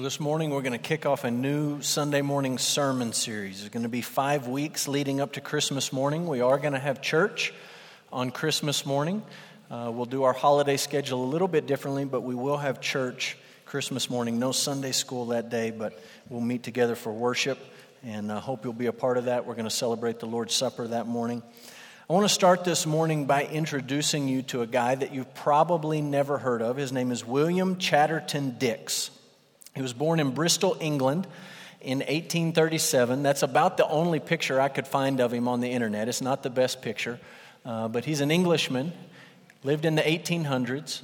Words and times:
Well, 0.00 0.04
this 0.06 0.18
morning 0.18 0.48
we're 0.48 0.62
going 0.62 0.72
to 0.72 0.78
kick 0.78 1.04
off 1.04 1.24
a 1.24 1.30
new 1.30 1.82
Sunday 1.82 2.22
morning 2.22 2.56
sermon 2.56 3.12
series. 3.12 3.60
It's 3.60 3.68
going 3.68 3.82
to 3.82 3.90
be 3.90 4.00
five 4.00 4.48
weeks 4.48 4.88
leading 4.88 5.20
up 5.20 5.34
to 5.34 5.42
Christmas 5.42 5.92
morning. 5.92 6.26
We 6.26 6.40
are 6.40 6.56
going 6.56 6.72
to 6.72 6.78
have 6.78 7.02
church 7.02 7.52
on 8.10 8.30
Christmas 8.30 8.86
morning. 8.86 9.22
Uh, 9.70 9.90
we'll 9.92 10.06
do 10.06 10.22
our 10.22 10.32
holiday 10.32 10.78
schedule 10.78 11.22
a 11.22 11.26
little 11.28 11.48
bit 11.48 11.66
differently, 11.66 12.06
but 12.06 12.22
we 12.22 12.34
will 12.34 12.56
have 12.56 12.80
church 12.80 13.36
Christmas 13.66 14.08
morning. 14.08 14.38
No 14.38 14.52
Sunday 14.52 14.92
school 14.92 15.26
that 15.26 15.50
day, 15.50 15.70
but 15.70 16.02
we'll 16.30 16.40
meet 16.40 16.62
together 16.62 16.94
for 16.94 17.12
worship, 17.12 17.58
and 18.02 18.32
I 18.32 18.36
uh, 18.36 18.40
hope 18.40 18.64
you'll 18.64 18.72
be 18.72 18.86
a 18.86 18.94
part 18.94 19.18
of 19.18 19.26
that. 19.26 19.44
We're 19.44 19.52
going 19.52 19.64
to 19.64 19.70
celebrate 19.70 20.18
the 20.18 20.24
Lord's 20.24 20.54
Supper 20.54 20.88
that 20.88 21.08
morning. 21.08 21.42
I 22.08 22.14
want 22.14 22.24
to 22.24 22.32
start 22.32 22.64
this 22.64 22.86
morning 22.86 23.26
by 23.26 23.44
introducing 23.44 24.28
you 24.28 24.40
to 24.44 24.62
a 24.62 24.66
guy 24.66 24.94
that 24.94 25.12
you've 25.12 25.34
probably 25.34 26.00
never 26.00 26.38
heard 26.38 26.62
of. 26.62 26.78
His 26.78 26.90
name 26.90 27.12
is 27.12 27.22
William 27.22 27.76
Chatterton 27.76 28.56
Dix. 28.58 29.10
He 29.80 29.82
was 29.82 29.94
born 29.94 30.20
in 30.20 30.32
Bristol, 30.32 30.76
England 30.78 31.26
in 31.80 32.00
1837. 32.00 33.22
That's 33.22 33.42
about 33.42 33.78
the 33.78 33.88
only 33.88 34.20
picture 34.20 34.60
I 34.60 34.68
could 34.68 34.86
find 34.86 35.20
of 35.20 35.32
him 35.32 35.48
on 35.48 35.60
the 35.60 35.70
internet. 35.70 36.06
It's 36.06 36.20
not 36.20 36.42
the 36.42 36.50
best 36.50 36.82
picture, 36.82 37.18
uh, 37.64 37.88
but 37.88 38.04
he's 38.04 38.20
an 38.20 38.30
Englishman, 38.30 38.92
lived 39.64 39.86
in 39.86 39.94
the 39.94 40.02
1800s. 40.02 41.00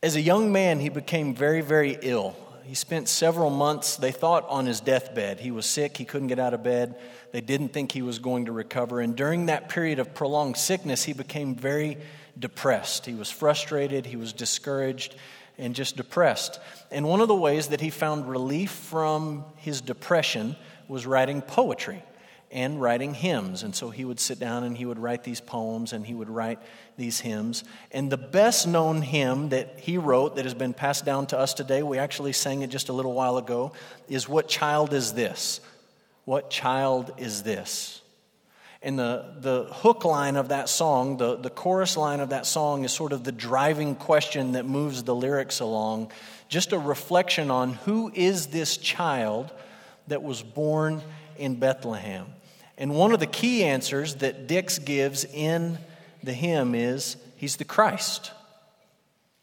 As 0.00 0.14
a 0.14 0.20
young 0.20 0.52
man, 0.52 0.78
he 0.78 0.90
became 0.90 1.34
very, 1.34 1.60
very 1.60 1.98
ill. 2.02 2.36
He 2.62 2.76
spent 2.76 3.08
several 3.08 3.50
months, 3.50 3.96
they 3.96 4.12
thought, 4.12 4.46
on 4.48 4.66
his 4.66 4.78
deathbed. 4.78 5.40
He 5.40 5.50
was 5.50 5.66
sick, 5.66 5.96
he 5.96 6.04
couldn't 6.04 6.28
get 6.28 6.38
out 6.38 6.54
of 6.54 6.62
bed. 6.62 6.94
They 7.32 7.40
didn't 7.40 7.70
think 7.70 7.90
he 7.90 8.02
was 8.02 8.20
going 8.20 8.44
to 8.44 8.52
recover. 8.52 9.00
And 9.00 9.16
during 9.16 9.46
that 9.46 9.68
period 9.68 9.98
of 9.98 10.14
prolonged 10.14 10.56
sickness, 10.56 11.02
he 11.02 11.14
became 11.14 11.56
very 11.56 11.98
depressed. 12.38 13.06
He 13.06 13.14
was 13.14 13.28
frustrated, 13.28 14.06
he 14.06 14.14
was 14.14 14.32
discouraged, 14.32 15.16
and 15.58 15.74
just 15.74 15.96
depressed. 15.96 16.60
And 16.90 17.06
one 17.06 17.20
of 17.20 17.28
the 17.28 17.34
ways 17.34 17.68
that 17.68 17.80
he 17.80 17.90
found 17.90 18.28
relief 18.28 18.70
from 18.70 19.44
his 19.56 19.80
depression 19.80 20.56
was 20.86 21.06
writing 21.06 21.42
poetry 21.42 22.02
and 22.50 22.80
writing 22.80 23.12
hymns. 23.12 23.62
And 23.62 23.74
so 23.74 23.90
he 23.90 24.04
would 24.04 24.20
sit 24.20 24.38
down 24.38 24.64
and 24.64 24.76
he 24.76 24.86
would 24.86 24.98
write 24.98 25.24
these 25.24 25.40
poems 25.40 25.92
and 25.92 26.06
he 26.06 26.14
would 26.14 26.30
write 26.30 26.58
these 26.96 27.20
hymns. 27.20 27.64
And 27.92 28.10
the 28.10 28.16
best 28.16 28.66
known 28.66 29.02
hymn 29.02 29.50
that 29.50 29.80
he 29.80 29.98
wrote 29.98 30.36
that 30.36 30.44
has 30.44 30.54
been 30.54 30.72
passed 30.72 31.04
down 31.04 31.26
to 31.28 31.38
us 31.38 31.52
today, 31.54 31.82
we 31.82 31.98
actually 31.98 32.32
sang 32.32 32.62
it 32.62 32.70
just 32.70 32.88
a 32.88 32.92
little 32.92 33.12
while 33.12 33.36
ago, 33.36 33.72
is 34.08 34.28
What 34.28 34.48
Child 34.48 34.94
Is 34.94 35.12
This? 35.12 35.60
What 36.24 36.50
Child 36.50 37.12
Is 37.18 37.42
This? 37.42 38.00
And 38.80 38.98
the, 38.98 39.34
the 39.40 39.64
hook 39.64 40.04
line 40.04 40.36
of 40.36 40.48
that 40.48 40.68
song, 40.68 41.16
the, 41.16 41.36
the 41.36 41.50
chorus 41.50 41.96
line 41.96 42.20
of 42.20 42.30
that 42.30 42.46
song, 42.46 42.84
is 42.84 42.92
sort 42.92 43.12
of 43.12 43.24
the 43.24 43.32
driving 43.32 43.96
question 43.96 44.52
that 44.52 44.66
moves 44.66 45.02
the 45.02 45.14
lyrics 45.14 45.60
along. 45.60 46.12
Just 46.48 46.72
a 46.72 46.78
reflection 46.78 47.50
on 47.50 47.74
who 47.74 48.12
is 48.14 48.46
this 48.46 48.76
child 48.76 49.50
that 50.06 50.22
was 50.22 50.42
born 50.42 51.02
in 51.36 51.56
Bethlehem. 51.56 52.26
And 52.76 52.94
one 52.94 53.12
of 53.12 53.18
the 53.18 53.26
key 53.26 53.64
answers 53.64 54.16
that 54.16 54.46
Dix 54.46 54.78
gives 54.78 55.24
in 55.24 55.78
the 56.22 56.32
hymn 56.32 56.74
is 56.74 57.16
He's 57.36 57.56
the 57.56 57.64
Christ. 57.64 58.32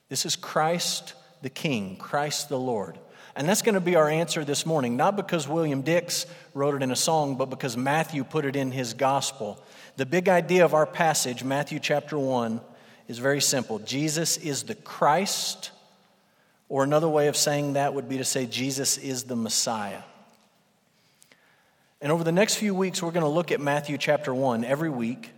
This 0.09 0.25
is 0.25 0.35
Christ 0.35 1.13
the 1.41 1.49
King, 1.49 1.97
Christ 1.97 2.49
the 2.49 2.59
Lord. 2.59 2.97
And 3.35 3.49
that's 3.49 3.61
going 3.61 3.75
to 3.75 3.81
be 3.81 3.97
our 3.97 4.09
answer 4.09 4.45
this 4.45 4.65
morning, 4.65 4.95
not 4.95 5.17
because 5.17 5.47
William 5.47 5.81
Dix 5.81 6.25
wrote 6.53 6.73
it 6.75 6.81
in 6.81 6.91
a 6.91 6.95
song, 6.95 7.35
but 7.35 7.49
because 7.49 7.75
Matthew 7.75 8.23
put 8.23 8.45
it 8.45 8.55
in 8.55 8.71
his 8.71 8.93
gospel. 8.93 9.61
The 9.97 10.05
big 10.05 10.29
idea 10.29 10.63
of 10.63 10.73
our 10.73 10.85
passage, 10.85 11.43
Matthew 11.43 11.79
chapter 11.79 12.17
1, 12.17 12.61
is 13.07 13.19
very 13.19 13.41
simple 13.41 13.79
Jesus 13.79 14.37
is 14.37 14.63
the 14.63 14.75
Christ, 14.75 15.71
or 16.69 16.83
another 16.83 17.09
way 17.09 17.27
of 17.27 17.35
saying 17.35 17.73
that 17.73 17.93
would 17.93 18.07
be 18.07 18.17
to 18.17 18.23
say 18.23 18.45
Jesus 18.45 18.97
is 18.97 19.23
the 19.23 19.35
Messiah. 19.35 20.01
And 22.01 22.11
over 22.11 22.23
the 22.23 22.31
next 22.31 22.55
few 22.55 22.73
weeks, 22.73 23.01
we're 23.01 23.11
going 23.11 23.23
to 23.23 23.29
look 23.29 23.51
at 23.51 23.59
Matthew 23.59 23.97
chapter 23.97 24.33
1 24.33 24.63
every 24.63 24.89
week, 24.89 25.31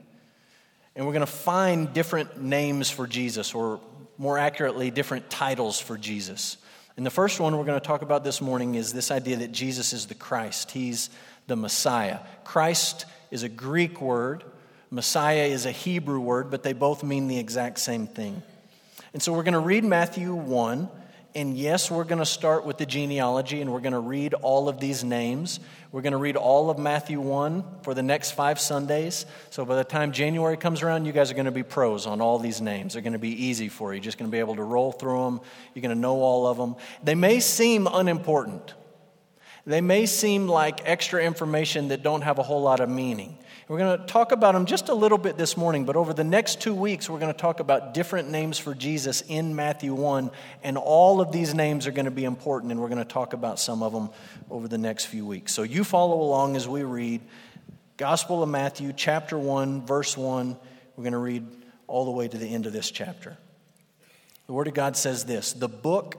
and 0.95 1.05
we're 1.05 1.13
going 1.13 1.21
to 1.21 1.31
find 1.31 1.93
different 1.93 2.41
names 2.41 2.91
for 2.91 3.07
Jesus, 3.07 3.55
or 3.55 3.79
more 4.19 4.37
accurately, 4.37 4.91
different 4.91 5.29
titles 5.31 5.79
for 5.79 5.97
Jesus. 5.97 6.57
And 6.97 7.05
the 7.05 7.11
first 7.11 7.39
one 7.39 7.55
we're 7.55 7.63
going 7.63 7.79
to 7.79 7.85
talk 7.85 8.01
about 8.01 8.23
this 8.23 8.41
morning 8.41 8.73
is 8.73 8.91
this 8.91 9.11
idea 9.11 9.37
that 9.37 9.51
Jesus 9.51 9.93
is 9.93 10.07
the 10.07 10.15
Christ. 10.15 10.71
He's 10.71 11.11
the 11.45 11.55
Messiah. 11.55 12.19
Christ 12.43 13.05
is 13.29 13.43
a 13.43 13.49
Greek 13.49 14.01
word, 14.01 14.43
Messiah 14.89 15.43
is 15.43 15.65
a 15.65 15.71
Hebrew 15.71 16.19
word, 16.19 16.49
but 16.49 16.63
they 16.63 16.73
both 16.73 17.03
mean 17.03 17.27
the 17.27 17.37
exact 17.37 17.77
same 17.79 18.07
thing. 18.07 18.41
And 19.13 19.21
so 19.21 19.33
we're 19.33 19.43
going 19.43 19.53
to 19.53 19.59
read 19.59 19.83
Matthew 19.83 20.33
1 20.33 20.89
and 21.37 21.55
yes, 21.55 21.91
we're 21.91 22.03
going 22.03 22.17
to 22.17 22.25
start 22.25 22.65
with 22.65 22.79
the 22.79 22.85
genealogy 22.87 23.61
and 23.61 23.71
we're 23.71 23.79
going 23.79 23.93
to 23.93 23.99
read 23.99 24.33
all 24.33 24.67
of 24.67 24.79
these 24.79 25.03
names. 25.03 25.59
We're 25.91 26.01
going 26.01 26.13
to 26.13 26.17
read 26.17 26.35
all 26.35 26.71
of 26.71 26.79
Matthew 26.79 27.21
1 27.21 27.63
for 27.83 27.93
the 27.93 28.01
next 28.01 28.31
five 28.31 28.59
Sundays. 28.59 29.27
So 29.51 29.63
by 29.63 29.75
the 29.75 29.83
time 29.83 30.13
January 30.13 30.57
comes 30.57 30.81
around, 30.81 31.05
you 31.05 31.11
guys 31.11 31.29
are 31.29 31.35
going 31.35 31.45
to 31.45 31.51
be 31.51 31.61
pros 31.61 32.07
on 32.07 32.21
all 32.21 32.39
these 32.39 32.59
names. 32.59 32.93
They're 32.93 33.03
going 33.03 33.13
to 33.13 33.19
be 33.19 33.45
easy 33.45 33.69
for 33.69 33.93
you. 33.93 33.97
You're 33.97 34.05
just 34.05 34.17
going 34.17 34.31
to 34.31 34.31
be 34.31 34.39
able 34.39 34.55
to 34.55 34.63
roll 34.63 34.91
through 34.91 35.25
them. 35.25 35.41
You're 35.75 35.83
going 35.83 35.95
to 35.95 36.01
know 36.01 36.15
all 36.15 36.47
of 36.47 36.57
them. 36.57 36.75
They 37.03 37.13
may 37.13 37.39
seem 37.39 37.85
unimportant, 37.85 38.73
they 39.67 39.81
may 39.81 40.07
seem 40.07 40.47
like 40.47 40.89
extra 40.89 41.23
information 41.23 41.89
that 41.89 42.01
don't 42.01 42.21
have 42.23 42.39
a 42.39 42.43
whole 42.43 42.63
lot 42.63 42.79
of 42.79 42.89
meaning. 42.89 43.37
We're 43.67 43.79
going 43.79 43.99
to 43.99 44.05
talk 44.05 44.31
about 44.31 44.53
them 44.53 44.65
just 44.65 44.87
a 44.87 44.93
little 44.93 45.17
bit 45.17 45.35
this 45.35 45.57
morning, 45.57 45.83
but 45.83 45.97
over 45.97 46.13
the 46.13 46.23
next 46.23 46.61
two 46.61 46.73
weeks, 46.73 47.09
we're 47.09 47.19
going 47.19 47.33
to 47.33 47.37
talk 47.37 47.59
about 47.59 47.93
different 47.93 48.29
names 48.29 48.57
for 48.57 48.73
Jesus 48.73 49.21
in 49.27 49.57
Matthew 49.57 49.93
1, 49.93 50.31
and 50.63 50.77
all 50.77 51.19
of 51.19 51.33
these 51.33 51.53
names 51.53 51.85
are 51.85 51.91
going 51.91 52.05
to 52.05 52.11
be 52.11 52.23
important, 52.23 52.71
and 52.71 52.79
we're 52.79 52.87
going 52.87 52.97
to 52.97 53.03
talk 53.03 53.33
about 53.33 53.59
some 53.59 53.83
of 53.83 53.91
them 53.91 54.09
over 54.49 54.69
the 54.69 54.77
next 54.77 55.07
few 55.07 55.25
weeks. 55.25 55.51
So 55.51 55.63
you 55.63 55.83
follow 55.83 56.21
along 56.21 56.55
as 56.55 56.65
we 56.65 56.83
read 56.83 57.19
Gospel 57.97 58.41
of 58.41 58.47
Matthew, 58.47 58.93
chapter 58.95 59.37
1, 59.37 59.85
verse 59.85 60.15
1. 60.15 60.55
We're 60.95 61.03
going 61.03 61.11
to 61.11 61.17
read 61.17 61.45
all 61.87 62.05
the 62.05 62.11
way 62.11 62.29
to 62.29 62.37
the 62.37 62.47
end 62.47 62.67
of 62.67 62.71
this 62.71 62.89
chapter. 62.89 63.37
The 64.45 64.53
Word 64.53 64.69
of 64.69 64.75
God 64.75 64.95
says 64.95 65.25
this 65.25 65.51
The 65.51 65.67
book 65.67 66.15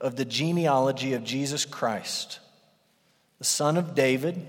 of 0.00 0.14
the 0.14 0.24
genealogy 0.24 1.14
of 1.14 1.24
Jesus 1.24 1.64
Christ, 1.64 2.38
the 3.38 3.44
son 3.44 3.76
of 3.76 3.96
David, 3.96 4.46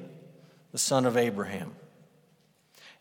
the 0.71 0.77
son 0.77 1.07
of 1.07 1.17
Abraham. 1.17 1.73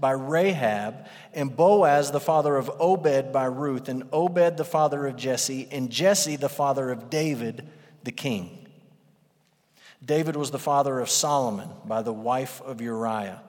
by 0.00 0.12
Rahab, 0.12 1.06
and 1.32 1.54
Boaz 1.54 2.10
the 2.10 2.20
father 2.20 2.56
of 2.56 2.70
Obed 2.78 3.32
by 3.32 3.44
Ruth, 3.44 3.88
and 3.88 4.04
Obed 4.12 4.56
the 4.56 4.64
father 4.64 5.06
of 5.06 5.16
Jesse, 5.16 5.68
and 5.70 5.90
Jesse 5.90 6.36
the 6.36 6.48
father 6.48 6.90
of 6.90 7.10
David 7.10 7.68
the 8.04 8.12
king. 8.12 8.66
David 10.04 10.36
was 10.36 10.50
the 10.50 10.58
father 10.58 11.00
of 11.00 11.10
Solomon 11.10 11.68
by 11.84 12.02
the 12.02 12.12
wife 12.12 12.60
of 12.62 12.80
Uriah, 12.80 13.42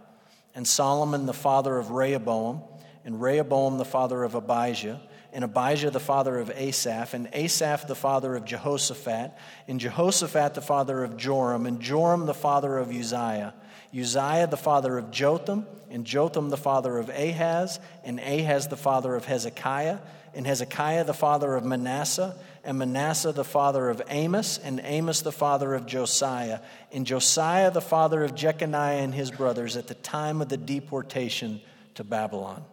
and 0.56 0.68
Solomon 0.68 1.26
the 1.26 1.34
father 1.34 1.78
of 1.78 1.92
Rehoboam, 1.92 2.62
and 3.06 3.22
Rehoboam 3.22 3.78
the 3.78 3.86
father 3.86 4.24
of 4.24 4.36
Abijah, 4.36 5.00
and 5.32 5.44
Abijah 5.44 5.92
the 5.92 6.00
father 6.00 6.40
of 6.40 6.50
Asaph, 6.50 7.14
and 7.14 7.30
Asaph 7.34 7.88
the 7.88 7.96
father 7.96 8.36
of 8.36 8.46
Jehoshaphat, 8.46 9.32
and 9.68 9.80
Jehoshaphat 9.80 10.56
the 10.56 10.62
father 10.62 11.04
of 11.04 11.18
Joram, 11.18 11.68
and 11.68 11.80
Joram 11.80 12.26
the 12.26 12.34
father 12.34 12.78
of 12.78 12.90
Uzziah 12.90 13.54
Uzziah 13.94 14.48
the 14.48 14.58
father 14.58 14.98
of 14.98 15.12
Jotham, 15.12 15.66
and 15.90 16.06
Jotham 16.06 16.50
the 16.50 16.58
father 16.58 16.98
of 16.98 17.10
Ahaz, 17.10 17.80
and 18.04 18.20
Ahaz 18.20 18.68
the 18.68 18.78
father 18.78 19.16
of 19.16 19.26
Hezekiah, 19.26 20.00
and 20.34 20.46
Hezekiah 20.46 21.04
the 21.04 21.14
father 21.14 21.56
of 21.56 21.66
Manasseh, 21.66 22.36
and 22.64 22.78
Manasseh 22.78 23.32
the 23.32 23.44
father 23.44 23.90
of 23.90 24.02
Amos, 24.10 24.58
and 24.58 24.82
Amos 24.84 25.22
the 25.22 25.32
father 25.32 25.74
of 25.74 25.86
Josiah, 25.86 26.60
and 26.92 27.06
Josiah 27.06 27.72
the 27.72 27.82
father 27.82 28.24
of 28.24 28.36
Jeconiah 28.36 29.00
and 29.00 29.14
his 29.14 29.32
brothers 29.32 29.76
at 29.78 29.88
the 29.88 29.96
time 29.96 30.42
of 30.42 30.50
the 30.50 30.58
deportation 30.58 31.62
to 31.96 32.04
Babylon. 32.04 32.64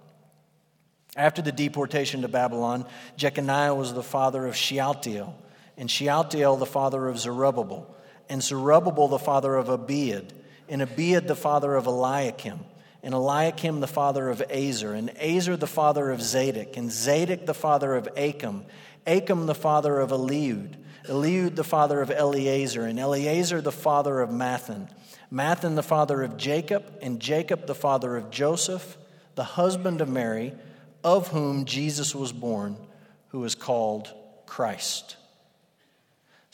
After 1.17 1.41
the 1.41 1.53
deportation 1.53 2.23
to 2.23 2.29
Babylon, 2.29 2.85
Jeconiah 3.17 3.75
was 3.75 3.95
the 3.95 4.03
father 4.03 4.47
of 4.47 4.55
Shealtiel, 4.55 5.35
and 5.79 5.91
Shealtiel 5.91 6.57
the 6.57 6.67
father 6.67 7.09
of 7.09 7.19
Zerubbabel, 7.19 7.95
and 8.29 8.43
Zerubbabel 8.43 9.09
the 9.09 9.19
father 9.19 9.55
of 9.55 9.69
Abiud 9.69 10.33
and 10.69 10.83
Abiud 10.83 11.27
the 11.27 11.37
father 11.37 11.75
of 11.75 11.87
Eliakim, 11.87 12.61
and 13.03 13.15
Eliakim 13.15 13.81
the 13.81 13.87
father 13.87 14.29
of 14.29 14.43
Azor, 14.51 14.95
and 14.95 15.11
Azor 15.19 15.57
the 15.57 15.67
father 15.67 16.11
of 16.11 16.23
Zadok, 16.23 16.77
and 16.77 16.91
Zadok 16.91 17.47
the 17.47 17.55
father 17.55 17.95
of 17.95 18.09
Achim, 18.17 18.65
Achim 19.07 19.47
the 19.47 19.55
father 19.55 20.01
of 20.01 20.11
Eliud, 20.11 20.77
Eliud 21.05 21.55
the 21.55 21.65
father 21.65 22.01
of 22.01 22.11
Eleazar, 22.11 22.85
and 22.85 22.99
Eleazar 22.99 23.61
the 23.61 23.73
father 23.73 24.21
of 24.21 24.31
Matthan, 24.31 24.89
Matthan 25.33 25.75
the 25.75 25.83
father 25.83 26.23
of 26.23 26.37
Jacob, 26.37 26.99
and 27.03 27.21
Jacob 27.21 27.67
the 27.67 27.75
father 27.75 28.17
of 28.17 28.31
Joseph, 28.31 28.97
the 29.35 29.45
husband 29.45 30.01
of 30.01 30.09
Mary, 30.09 30.53
of 31.05 31.29
whom 31.29 31.65
Jesus 31.65 32.15
was 32.15 32.33
born, 32.33 32.77
who 33.29 33.45
is 33.45 33.55
called 33.55 34.13
Christ. 34.47 35.17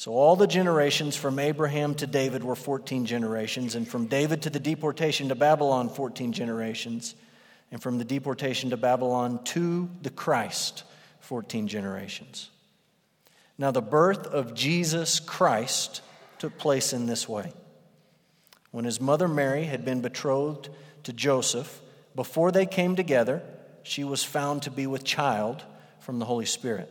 So, 0.03 0.15
all 0.15 0.35
the 0.35 0.49
generations 0.49 1.15
from 1.15 1.39
Abraham 1.39 1.95
to 1.95 2.09
David 2.09 2.43
were 2.43 2.57
14 2.57 3.07
generations, 3.07 3.77
and 3.77 3.87
from 3.87 4.07
David 4.07 4.43
to 4.43 4.51
the 4.51 4.59
deportation 4.59 5.29
to 5.29 5.37
Babylon, 5.37 5.89
14 5.89 6.33
generations, 6.33 7.15
and 7.71 7.81
from 7.81 7.99
the 7.99 8.05
deportation 8.05 8.71
to 8.71 8.77
Babylon 8.77 9.45
to 9.45 9.89
the 10.03 10.11
Christ, 10.11 10.83
14 11.21 11.69
generations. 11.69 12.51
Now, 13.57 13.71
the 13.71 13.81
birth 13.81 14.27
of 14.27 14.55
Jesus 14.55 15.21
Christ 15.21 16.01
took 16.41 16.59
place 16.59 16.93
in 16.93 17.07
this 17.07 17.29
way. 17.29 17.53
When 18.73 18.85
his 18.85 19.01
mother 19.01 19.29
Mary 19.29 19.67
had 19.67 19.85
been 19.85 20.01
betrothed 20.01 20.69
to 21.05 21.13
Joseph, 21.13 21.81
before 22.17 22.51
they 22.51 22.67
came 22.67 22.97
together, 22.97 23.41
she 23.85 24.03
was 24.03 24.25
found 24.25 24.63
to 24.63 24.71
be 24.73 24.89
with 24.89 25.05
child 25.05 25.63
from 26.01 26.19
the 26.19 26.25
Holy 26.25 26.47
Spirit. 26.47 26.91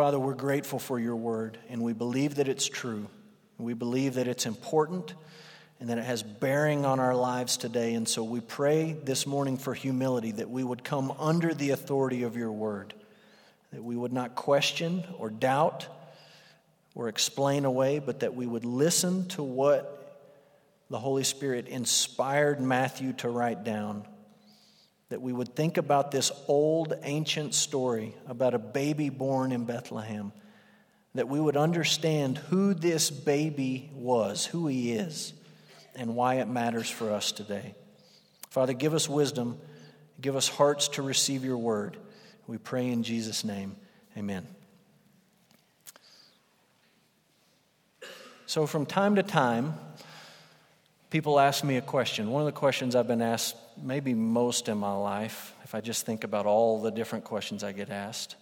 Father, 0.00 0.18
we're 0.18 0.32
grateful 0.32 0.78
for 0.78 0.98
your 0.98 1.16
word, 1.16 1.58
and 1.68 1.82
we 1.82 1.92
believe 1.92 2.36
that 2.36 2.48
it's 2.48 2.66
true. 2.66 3.06
We 3.58 3.74
believe 3.74 4.14
that 4.14 4.28
it's 4.28 4.46
important 4.46 5.12
and 5.78 5.90
that 5.90 5.98
it 5.98 6.04
has 6.04 6.22
bearing 6.22 6.86
on 6.86 6.98
our 6.98 7.14
lives 7.14 7.58
today. 7.58 7.92
And 7.92 8.08
so 8.08 8.24
we 8.24 8.40
pray 8.40 8.96
this 9.04 9.26
morning 9.26 9.58
for 9.58 9.74
humility 9.74 10.32
that 10.32 10.48
we 10.48 10.64
would 10.64 10.84
come 10.84 11.12
under 11.18 11.52
the 11.52 11.72
authority 11.72 12.22
of 12.22 12.34
your 12.34 12.50
word 12.50 12.94
that 13.72 13.84
we 13.84 13.94
would 13.94 14.14
not 14.14 14.34
question 14.34 15.04
or 15.18 15.28
doubt 15.28 15.86
or 16.94 17.08
explain 17.08 17.66
away, 17.66 17.98
but 17.98 18.20
that 18.20 18.34
we 18.34 18.46
would 18.46 18.64
listen 18.64 19.28
to 19.28 19.42
what 19.42 20.32
the 20.88 20.98
Holy 20.98 21.24
Spirit 21.24 21.68
inspired 21.68 22.58
Matthew 22.58 23.12
to 23.18 23.28
write 23.28 23.64
down. 23.64 24.06
That 25.10 25.20
we 25.20 25.32
would 25.32 25.54
think 25.54 25.76
about 25.76 26.10
this 26.10 26.32
old 26.48 26.94
ancient 27.02 27.54
story 27.54 28.14
about 28.26 28.54
a 28.54 28.58
baby 28.58 29.10
born 29.10 29.52
in 29.52 29.64
Bethlehem. 29.64 30.32
That 31.14 31.28
we 31.28 31.40
would 31.40 31.56
understand 31.56 32.38
who 32.38 32.74
this 32.74 33.10
baby 33.10 33.90
was, 33.92 34.46
who 34.46 34.66
he 34.66 34.92
is, 34.92 35.32
and 35.94 36.14
why 36.14 36.36
it 36.36 36.48
matters 36.48 36.88
for 36.88 37.10
us 37.10 37.32
today. 37.32 37.74
Father, 38.50 38.72
give 38.72 38.94
us 38.94 39.08
wisdom, 39.08 39.58
give 40.20 40.36
us 40.36 40.48
hearts 40.48 40.88
to 40.88 41.02
receive 41.02 41.44
your 41.44 41.58
word. 41.58 41.96
We 42.46 42.58
pray 42.58 42.88
in 42.88 43.02
Jesus' 43.02 43.44
name. 43.44 43.76
Amen. 44.16 44.46
So, 48.46 48.66
from 48.66 48.86
time 48.86 49.14
to 49.14 49.22
time, 49.22 49.74
people 51.10 51.38
ask 51.38 51.62
me 51.62 51.76
a 51.76 51.82
question. 51.82 52.30
One 52.30 52.40
of 52.42 52.46
the 52.46 52.52
questions 52.52 52.96
I've 52.96 53.06
been 53.06 53.22
asked 53.22 53.56
maybe 53.82 54.14
most 54.14 54.68
in 54.68 54.78
my 54.78 54.94
life, 54.94 55.54
if 55.64 55.74
I 55.74 55.80
just 55.80 56.06
think 56.06 56.24
about 56.24 56.46
all 56.46 56.80
the 56.80 56.90
different 56.90 57.24
questions 57.24 57.62
I 57.62 57.72
get 57.72 57.90
asked. 57.90 58.36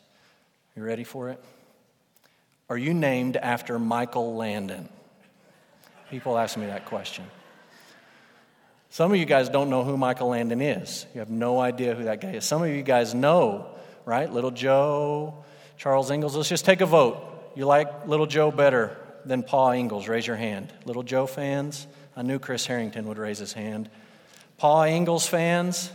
You 0.77 0.85
ready 0.85 1.05
for 1.05 1.31
it? 1.31 1.43
Are 2.69 2.79
you 2.79 2.95
named 2.95 3.37
after 3.37 3.79
Michael 3.79 4.37
Landon? 4.37 4.89
People 6.11 6.39
ask 6.39 6.57
me 6.57 6.67
that 6.67 6.85
question. 6.85 7.25
Some 8.91 9.13
of 9.13 9.19
you 9.19 9.27
guys 9.27 9.49
don't 9.49 9.69
know 9.69 9.85
who 9.85 9.97
Michael 9.97 10.29
Landon 10.29 10.61
is. 10.61 11.07
You 11.15 11.21
have 11.21 11.31
no 11.31 11.59
idea 11.59 11.95
who 11.95 12.05
that 12.05 12.21
guy 12.21 12.33
is. 12.33 12.45
Some 12.45 12.63
of 12.63 12.69
you 12.69 12.83
guys 12.83 13.15
know 13.15 13.75
right? 14.09 14.33
Little 14.33 14.51
Joe, 14.51 15.45
Charles 15.77 16.11
Ingalls. 16.11 16.35
Let's 16.35 16.49
just 16.49 16.65
take 16.65 16.81
a 16.81 16.87
vote. 16.87 17.53
You 17.55 17.67
like 17.67 18.07
Little 18.07 18.25
Joe 18.25 18.51
better 18.51 18.97
than 19.29 19.43
Pa 19.43 19.73
Ingalls? 19.73 20.09
Raise 20.09 20.27
your 20.27 20.37
hand. 20.37 20.73
Little 20.85 21.03
Joe 21.03 21.27
fans? 21.27 21.87
I 22.17 22.23
knew 22.23 22.39
Chris 22.39 22.67
Harrington 22.67 23.07
would 23.07 23.19
raise 23.19 23.39
his 23.39 23.53
hand. 23.53 23.89
Pa 24.57 24.85
Ingalls 24.85 25.27
fans? 25.27 25.93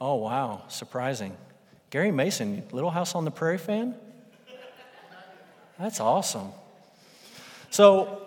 Oh, 0.00 0.16
wow, 0.16 0.64
surprising. 0.68 1.36
Gary 1.90 2.10
Mason, 2.10 2.64
Little 2.72 2.90
House 2.90 3.14
on 3.14 3.24
the 3.24 3.30
Prairie 3.30 3.58
fan? 3.58 3.94
That's 5.78 6.00
awesome. 6.00 6.52
So, 7.70 8.20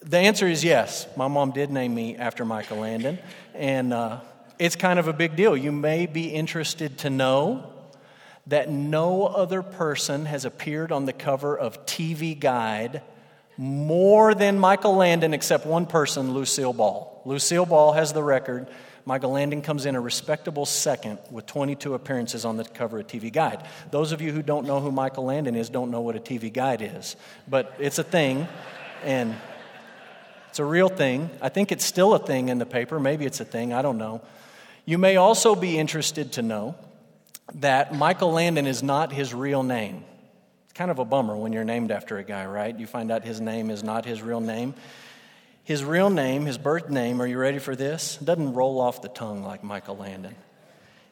the 0.00 0.18
answer 0.18 0.48
is 0.48 0.64
yes. 0.64 1.06
My 1.16 1.28
mom 1.28 1.52
did 1.52 1.70
name 1.70 1.94
me 1.94 2.16
after 2.16 2.44
Michael 2.44 2.78
Landon, 2.78 3.18
and 3.54 3.92
uh, 3.92 4.20
it's 4.58 4.76
kind 4.76 4.98
of 4.98 5.08
a 5.08 5.12
big 5.12 5.36
deal. 5.36 5.56
You 5.56 5.72
may 5.72 6.06
be 6.06 6.28
interested 6.28 6.98
to 6.98 7.10
know 7.10 7.70
that 8.46 8.68
no 8.68 9.26
other 9.26 9.62
person 9.62 10.24
has 10.24 10.44
appeared 10.44 10.90
on 10.90 11.04
the 11.04 11.12
cover 11.12 11.56
of 11.56 11.86
TV 11.86 12.38
Guide 12.38 13.02
more 13.56 14.34
than 14.34 14.58
Michael 14.58 14.96
Landon, 14.96 15.34
except 15.34 15.66
one 15.66 15.86
person, 15.86 16.32
Lucille 16.32 16.72
Ball. 16.72 17.22
Lucille 17.24 17.66
Ball 17.66 17.92
has 17.92 18.12
the 18.12 18.22
record. 18.22 18.68
Michael 19.04 19.32
Landon 19.32 19.62
comes 19.62 19.84
in 19.84 19.96
a 19.96 20.00
respectable 20.00 20.64
second 20.64 21.18
with 21.30 21.46
22 21.46 21.94
appearances 21.94 22.44
on 22.44 22.56
the 22.56 22.64
cover 22.64 23.00
of 23.00 23.06
TV 23.06 23.32
Guide. 23.32 23.66
Those 23.90 24.12
of 24.12 24.20
you 24.20 24.32
who 24.32 24.42
don't 24.42 24.66
know 24.66 24.80
who 24.80 24.92
Michael 24.92 25.24
Landon 25.24 25.56
is 25.56 25.68
don't 25.68 25.90
know 25.90 26.00
what 26.00 26.14
a 26.14 26.20
TV 26.20 26.52
Guide 26.52 26.82
is, 26.82 27.16
but 27.48 27.74
it's 27.78 27.98
a 27.98 28.04
thing, 28.04 28.46
and 29.04 29.34
it's 30.48 30.60
a 30.60 30.64
real 30.64 30.88
thing. 30.88 31.30
I 31.40 31.48
think 31.48 31.72
it's 31.72 31.84
still 31.84 32.14
a 32.14 32.18
thing 32.18 32.48
in 32.48 32.58
the 32.58 32.66
paper. 32.66 33.00
Maybe 33.00 33.26
it's 33.26 33.40
a 33.40 33.44
thing, 33.44 33.72
I 33.72 33.82
don't 33.82 33.98
know. 33.98 34.22
You 34.84 34.98
may 34.98 35.16
also 35.16 35.54
be 35.54 35.78
interested 35.78 36.32
to 36.32 36.42
know 36.42 36.76
that 37.54 37.94
Michael 37.94 38.32
Landon 38.32 38.66
is 38.66 38.82
not 38.82 39.12
his 39.12 39.34
real 39.34 39.62
name. 39.62 40.04
It's 40.72 40.78
kind 40.78 40.90
of 40.90 40.98
a 40.98 41.04
bummer 41.04 41.36
when 41.36 41.52
you're 41.52 41.64
named 41.64 41.90
after 41.90 42.16
a 42.16 42.24
guy, 42.24 42.46
right? 42.46 42.74
You 42.74 42.86
find 42.86 43.12
out 43.12 43.24
his 43.24 43.42
name 43.42 43.68
is 43.68 43.84
not 43.84 44.06
his 44.06 44.22
real 44.22 44.40
name. 44.40 44.72
His 45.64 45.84
real 45.84 46.08
name, 46.08 46.46
his 46.46 46.56
birth 46.56 46.88
name, 46.88 47.20
are 47.20 47.26
you 47.26 47.36
ready 47.36 47.58
for 47.58 47.76
this? 47.76 48.16
Doesn't 48.16 48.54
roll 48.54 48.80
off 48.80 49.02
the 49.02 49.10
tongue 49.10 49.42
like 49.42 49.62
Michael 49.62 49.98
Landon. 49.98 50.34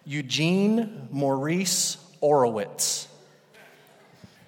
Eugene 0.06 1.08
Maurice 1.10 1.98
Orowitz. 2.22 3.06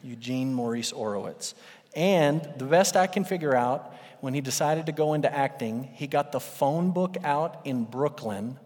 Eugene 0.03 0.55
Maurice 0.55 0.93
Orowitz. 0.93 1.53
And 1.95 2.51
the 2.57 2.65
best 2.65 2.97
I 2.97 3.07
can 3.07 3.25
figure 3.25 3.55
out, 3.55 3.95
when 4.21 4.33
he 4.33 4.41
decided 4.41 4.87
to 4.87 4.93
go 4.93 5.13
into 5.13 5.31
acting, 5.31 5.91
he 5.93 6.07
got 6.07 6.33
the 6.33 6.41
phone 6.41 6.93
book 6.93 7.19
out 7.23 7.61
in 7.67 7.85
Brooklyn 7.85 8.59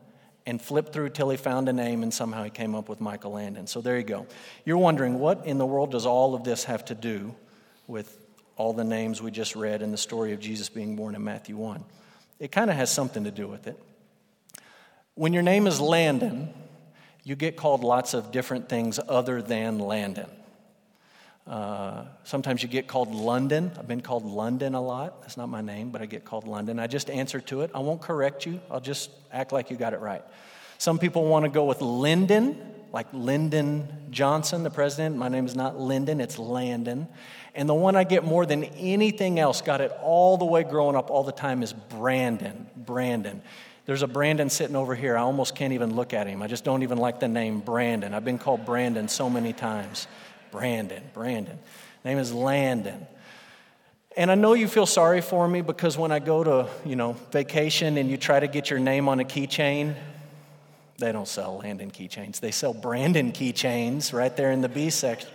and 0.46 0.62
flipped 0.62 0.92
through 0.92 1.10
till 1.10 1.28
he 1.28 1.36
found 1.36 1.68
a 1.68 1.72
name 1.72 2.02
and 2.02 2.14
somehow 2.14 2.44
he 2.44 2.50
came 2.50 2.74
up 2.74 2.88
with 2.88 3.00
Michael 3.00 3.32
Landon. 3.32 3.66
So 3.66 3.80
there 3.80 3.96
you 3.98 4.04
go. 4.04 4.26
You're 4.64 4.78
wondering 4.78 5.18
what 5.18 5.44
in 5.44 5.58
the 5.58 5.66
world 5.66 5.90
does 5.90 6.06
all 6.06 6.34
of 6.34 6.44
this 6.44 6.64
have 6.64 6.84
to 6.86 6.94
do 6.94 7.34
with 7.88 8.16
all 8.56 8.72
the 8.72 8.84
names 8.84 9.20
we 9.20 9.30
just 9.30 9.56
read 9.56 9.82
in 9.82 9.90
the 9.90 9.98
story 9.98 10.32
of 10.32 10.40
Jesus 10.40 10.68
being 10.68 10.94
born 10.94 11.14
in 11.14 11.24
Matthew 11.24 11.56
1? 11.56 11.84
It 12.38 12.52
kind 12.52 12.70
of 12.70 12.76
has 12.76 12.90
something 12.90 13.24
to 13.24 13.30
do 13.30 13.48
with 13.48 13.66
it. 13.66 13.78
When 15.14 15.32
your 15.32 15.42
name 15.42 15.66
is 15.66 15.80
Landon, 15.80 16.52
you 17.24 17.34
get 17.34 17.56
called 17.56 17.82
lots 17.82 18.14
of 18.14 18.30
different 18.30 18.68
things 18.68 19.00
other 19.08 19.42
than 19.42 19.78
Landon. 19.78 20.30
Uh, 21.46 22.06
sometimes 22.24 22.62
you 22.62 22.68
get 22.68 22.88
called 22.88 23.14
London. 23.14 23.70
I've 23.78 23.86
been 23.86 24.00
called 24.00 24.24
London 24.24 24.74
a 24.74 24.80
lot. 24.80 25.22
That's 25.22 25.36
not 25.36 25.48
my 25.48 25.60
name, 25.60 25.90
but 25.90 26.02
I 26.02 26.06
get 26.06 26.24
called 26.24 26.46
London. 26.46 26.80
I 26.80 26.88
just 26.88 27.08
answer 27.08 27.40
to 27.42 27.60
it. 27.60 27.70
I 27.72 27.78
won't 27.78 28.00
correct 28.00 28.46
you, 28.46 28.60
I'll 28.70 28.80
just 28.80 29.10
act 29.32 29.52
like 29.52 29.70
you 29.70 29.76
got 29.76 29.94
it 29.94 30.00
right. 30.00 30.22
Some 30.78 30.98
people 30.98 31.24
want 31.24 31.44
to 31.44 31.48
go 31.48 31.64
with 31.64 31.80
Lyndon, 31.80 32.58
like 32.92 33.06
Lyndon 33.12 33.88
Johnson, 34.10 34.62
the 34.62 34.70
president. 34.70 35.16
My 35.16 35.28
name 35.28 35.46
is 35.46 35.54
not 35.54 35.78
Lyndon, 35.78 36.20
it's 36.20 36.38
Landon. 36.38 37.06
And 37.54 37.68
the 37.68 37.74
one 37.74 37.96
I 37.96 38.04
get 38.04 38.24
more 38.24 38.44
than 38.44 38.64
anything 38.64 39.38
else, 39.38 39.62
got 39.62 39.80
it 39.80 39.92
all 40.02 40.36
the 40.36 40.44
way 40.44 40.64
growing 40.64 40.96
up 40.96 41.10
all 41.10 41.22
the 41.22 41.32
time, 41.32 41.62
is 41.62 41.72
Brandon. 41.72 42.66
Brandon. 42.76 43.40
There's 43.86 44.02
a 44.02 44.08
Brandon 44.08 44.50
sitting 44.50 44.74
over 44.74 44.96
here. 44.96 45.16
I 45.16 45.20
almost 45.20 45.54
can't 45.54 45.72
even 45.72 45.94
look 45.94 46.12
at 46.12 46.26
him. 46.26 46.42
I 46.42 46.48
just 46.48 46.64
don't 46.64 46.82
even 46.82 46.98
like 46.98 47.20
the 47.20 47.28
name 47.28 47.60
Brandon. 47.60 48.14
I've 48.14 48.24
been 48.24 48.38
called 48.38 48.66
Brandon 48.66 49.06
so 49.08 49.30
many 49.30 49.52
times. 49.52 50.08
Brandon, 50.56 51.02
Brandon. 51.12 51.58
Name 52.02 52.16
is 52.16 52.32
Landon. 52.32 53.06
And 54.16 54.30
I 54.30 54.36
know 54.36 54.54
you 54.54 54.68
feel 54.68 54.86
sorry 54.86 55.20
for 55.20 55.46
me 55.46 55.60
because 55.60 55.98
when 55.98 56.10
I 56.10 56.18
go 56.18 56.42
to, 56.42 56.66
you 56.86 56.96
know, 56.96 57.12
vacation 57.30 57.98
and 57.98 58.10
you 58.10 58.16
try 58.16 58.40
to 58.40 58.48
get 58.48 58.70
your 58.70 58.78
name 58.78 59.06
on 59.06 59.20
a 59.20 59.24
keychain, 59.24 59.94
they 60.96 61.12
don't 61.12 61.28
sell 61.28 61.58
Landon 61.58 61.90
keychains. 61.90 62.40
They 62.40 62.52
sell 62.52 62.72
Brandon 62.72 63.32
keychains 63.32 64.14
right 64.14 64.34
there 64.34 64.50
in 64.50 64.62
the 64.62 64.70
B 64.70 64.88
section 64.88 65.28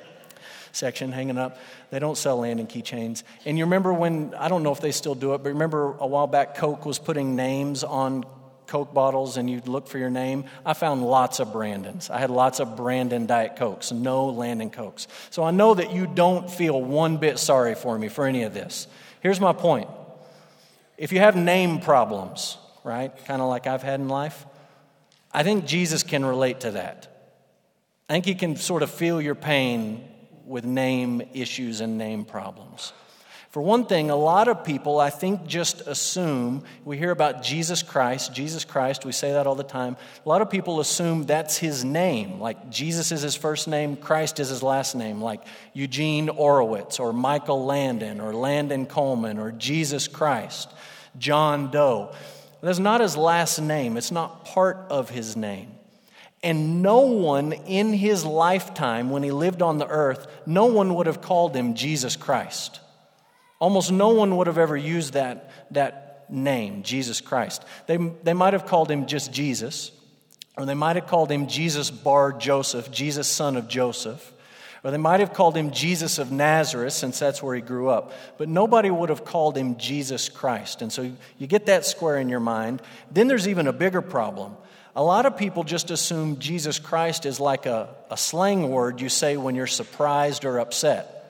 section 0.71 1.11
hanging 1.11 1.37
up. 1.37 1.59
They 1.91 1.99
don't 1.99 2.17
sell 2.17 2.37
Landon 2.37 2.65
keychains. 2.65 3.21
And 3.45 3.59
you 3.59 3.65
remember 3.65 3.93
when, 3.93 4.33
I 4.33 4.47
don't 4.47 4.63
know 4.63 4.71
if 4.71 4.81
they 4.81 4.91
still 4.91 5.13
do 5.13 5.35
it, 5.35 5.43
but 5.43 5.49
remember 5.49 5.95
a 5.99 6.07
while 6.07 6.25
back, 6.25 6.55
Coke 6.55 6.83
was 6.83 6.97
putting 6.97 7.35
names 7.35 7.83
on 7.83 8.25
Coke 8.71 8.93
bottles 8.93 9.35
and 9.35 9.49
you'd 9.49 9.67
look 9.67 9.89
for 9.89 9.97
your 9.97 10.09
name? 10.09 10.45
I 10.65 10.71
found 10.71 11.03
lots 11.03 11.41
of 11.41 11.51
Brandons. 11.51 12.09
I 12.09 12.19
had 12.19 12.29
lots 12.29 12.61
of 12.61 12.77
Brandon 12.77 13.25
Diet 13.25 13.57
Cokes, 13.57 13.91
no 13.91 14.27
Landon 14.27 14.69
Cokes. 14.69 15.09
So 15.29 15.43
I 15.43 15.51
know 15.51 15.73
that 15.73 15.91
you 15.91 16.07
don't 16.07 16.49
feel 16.49 16.81
one 16.81 17.17
bit 17.17 17.37
sorry 17.37 17.75
for 17.75 17.99
me 17.99 18.07
for 18.07 18.25
any 18.25 18.43
of 18.43 18.53
this. 18.53 18.87
Here's 19.19 19.41
my 19.41 19.51
point 19.51 19.89
if 20.97 21.11
you 21.11 21.19
have 21.19 21.35
name 21.35 21.81
problems, 21.81 22.57
right, 22.85 23.11
kind 23.25 23.41
of 23.41 23.49
like 23.49 23.67
I've 23.67 23.83
had 23.83 23.99
in 23.99 24.07
life, 24.07 24.45
I 25.33 25.43
think 25.43 25.65
Jesus 25.65 26.01
can 26.01 26.23
relate 26.23 26.61
to 26.61 26.71
that. 26.71 27.07
I 28.07 28.13
think 28.13 28.25
he 28.25 28.35
can 28.35 28.55
sort 28.55 28.83
of 28.83 28.89
feel 28.89 29.21
your 29.21 29.35
pain 29.35 30.07
with 30.45 30.63
name 30.63 31.21
issues 31.33 31.81
and 31.81 31.97
name 31.97 32.23
problems. 32.23 32.93
For 33.51 33.61
one 33.61 33.85
thing, 33.85 34.09
a 34.09 34.15
lot 34.15 34.47
of 34.47 34.63
people, 34.63 34.97
I 34.97 35.09
think, 35.09 35.45
just 35.45 35.81
assume 35.81 36.63
we 36.85 36.97
hear 36.97 37.11
about 37.11 37.43
Jesus 37.43 37.83
Christ, 37.83 38.33
Jesus 38.33 38.63
Christ, 38.63 39.03
we 39.03 39.11
say 39.11 39.33
that 39.33 39.45
all 39.45 39.55
the 39.55 39.63
time. 39.63 39.97
A 40.25 40.29
lot 40.29 40.41
of 40.41 40.49
people 40.49 40.79
assume 40.79 41.25
that's 41.25 41.57
his 41.57 41.83
name, 41.83 42.39
like 42.39 42.69
Jesus 42.69 43.11
is 43.11 43.21
his 43.21 43.35
first 43.35 43.67
name, 43.67 43.97
Christ 43.97 44.39
is 44.39 44.47
his 44.47 44.63
last 44.63 44.95
name, 44.95 45.21
like 45.21 45.43
Eugene 45.73 46.29
Orowitz 46.29 46.97
or 46.97 47.11
Michael 47.11 47.65
Landon 47.65 48.21
or 48.21 48.33
Landon 48.33 48.85
Coleman 48.85 49.37
or 49.37 49.51
Jesus 49.51 50.07
Christ, 50.07 50.71
John 51.17 51.71
Doe. 51.71 52.15
That's 52.61 52.79
not 52.79 53.01
his 53.01 53.17
last 53.17 53.59
name, 53.59 53.97
it's 53.97 54.13
not 54.13 54.45
part 54.45 54.77
of 54.89 55.09
his 55.09 55.35
name. 55.35 55.73
And 56.41 56.81
no 56.81 57.01
one 57.01 57.51
in 57.51 57.91
his 57.91 58.23
lifetime, 58.23 59.09
when 59.09 59.23
he 59.23 59.31
lived 59.31 59.61
on 59.61 59.77
the 59.77 59.87
earth, 59.87 60.25
no 60.45 60.67
one 60.67 60.95
would 60.95 61.07
have 61.07 61.21
called 61.21 61.53
him 61.53 61.73
Jesus 61.73 62.15
Christ. 62.15 62.79
Almost 63.61 63.91
no 63.91 64.09
one 64.09 64.35
would 64.37 64.47
have 64.47 64.57
ever 64.57 64.75
used 64.75 65.13
that, 65.13 65.51
that 65.69 66.25
name, 66.29 66.81
Jesus 66.81 67.21
Christ. 67.21 67.63
They, 67.85 67.97
they 67.97 68.33
might 68.33 68.53
have 68.53 68.65
called 68.65 68.89
him 68.89 69.05
just 69.05 69.31
Jesus, 69.31 69.91
or 70.57 70.65
they 70.65 70.73
might 70.73 70.95
have 70.95 71.05
called 71.05 71.31
him 71.31 71.45
Jesus 71.45 71.91
bar 71.91 72.33
Joseph, 72.33 72.89
Jesus 72.89 73.27
son 73.27 73.55
of 73.55 73.67
Joseph. 73.67 74.33
Or 74.83 74.89
they 74.89 74.97
might 74.97 75.19
have 75.19 75.33
called 75.33 75.55
him 75.55 75.69
Jesus 75.69 76.17
of 76.17 76.31
Nazareth, 76.31 76.93
since 76.93 77.19
that's 77.19 77.43
where 77.43 77.55
he 77.55 77.61
grew 77.61 77.87
up. 77.87 78.13
But 78.39 78.49
nobody 78.49 78.89
would 78.89 79.09
have 79.09 79.25
called 79.25 79.55
him 79.55 79.77
Jesus 79.77 80.27
Christ. 80.27 80.81
And 80.81 80.91
so 80.91 81.11
you 81.37 81.45
get 81.45 81.67
that 81.67 81.85
square 81.85 82.17
in 82.17 82.29
your 82.29 82.39
mind. 82.39 82.81
Then 83.11 83.27
there's 83.27 83.47
even 83.47 83.67
a 83.67 83.73
bigger 83.73 84.01
problem. 84.01 84.57
A 84.95 85.03
lot 85.03 85.27
of 85.27 85.37
people 85.37 85.63
just 85.63 85.91
assume 85.91 86.39
Jesus 86.39 86.79
Christ 86.79 87.27
is 87.27 87.39
like 87.39 87.67
a, 87.67 87.89
a 88.09 88.17
slang 88.17 88.71
word 88.71 89.01
you 89.01 89.09
say 89.09 89.37
when 89.37 89.53
you're 89.53 89.67
surprised 89.67 90.45
or 90.45 90.59
upset. 90.59 91.20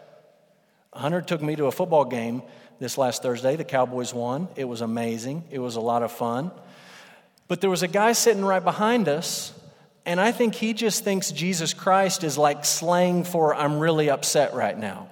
Hunter 0.94 1.22
took 1.22 1.42
me 1.42 1.56
to 1.56 1.66
a 1.66 1.72
football 1.72 2.06
game 2.06 2.42
this 2.80 2.98
last 2.98 3.22
Thursday. 3.22 3.56
The 3.56 3.64
Cowboys 3.64 4.14
won. 4.14 4.48
It 4.56 4.66
was 4.66 4.82
amazing, 4.82 5.46
it 5.52 5.60
was 5.60 5.76
a 5.76 5.82
lot 5.82 6.04
of 6.04 6.12
fun. 6.12 6.52
But 7.48 7.62
there 7.62 7.70
was 7.70 7.84
a 7.84 7.88
guy 7.88 8.14
sitting 8.14 8.46
right 8.46 8.64
behind 8.64 9.10
us, 9.10 9.54
and 10.06 10.20
I 10.20 10.32
think 10.32 10.56
he 10.56 10.74
just 10.74 11.04
thinks 11.04 11.32
Jesus 11.32 11.74
Christ 11.74 12.24
is 12.24 12.38
like 12.38 12.66
slang 12.66 13.24
for 13.24 13.54
I'm 13.54 13.80
really 13.80 14.10
upset 14.10 14.54
right 14.54 14.78
now. 14.78 15.10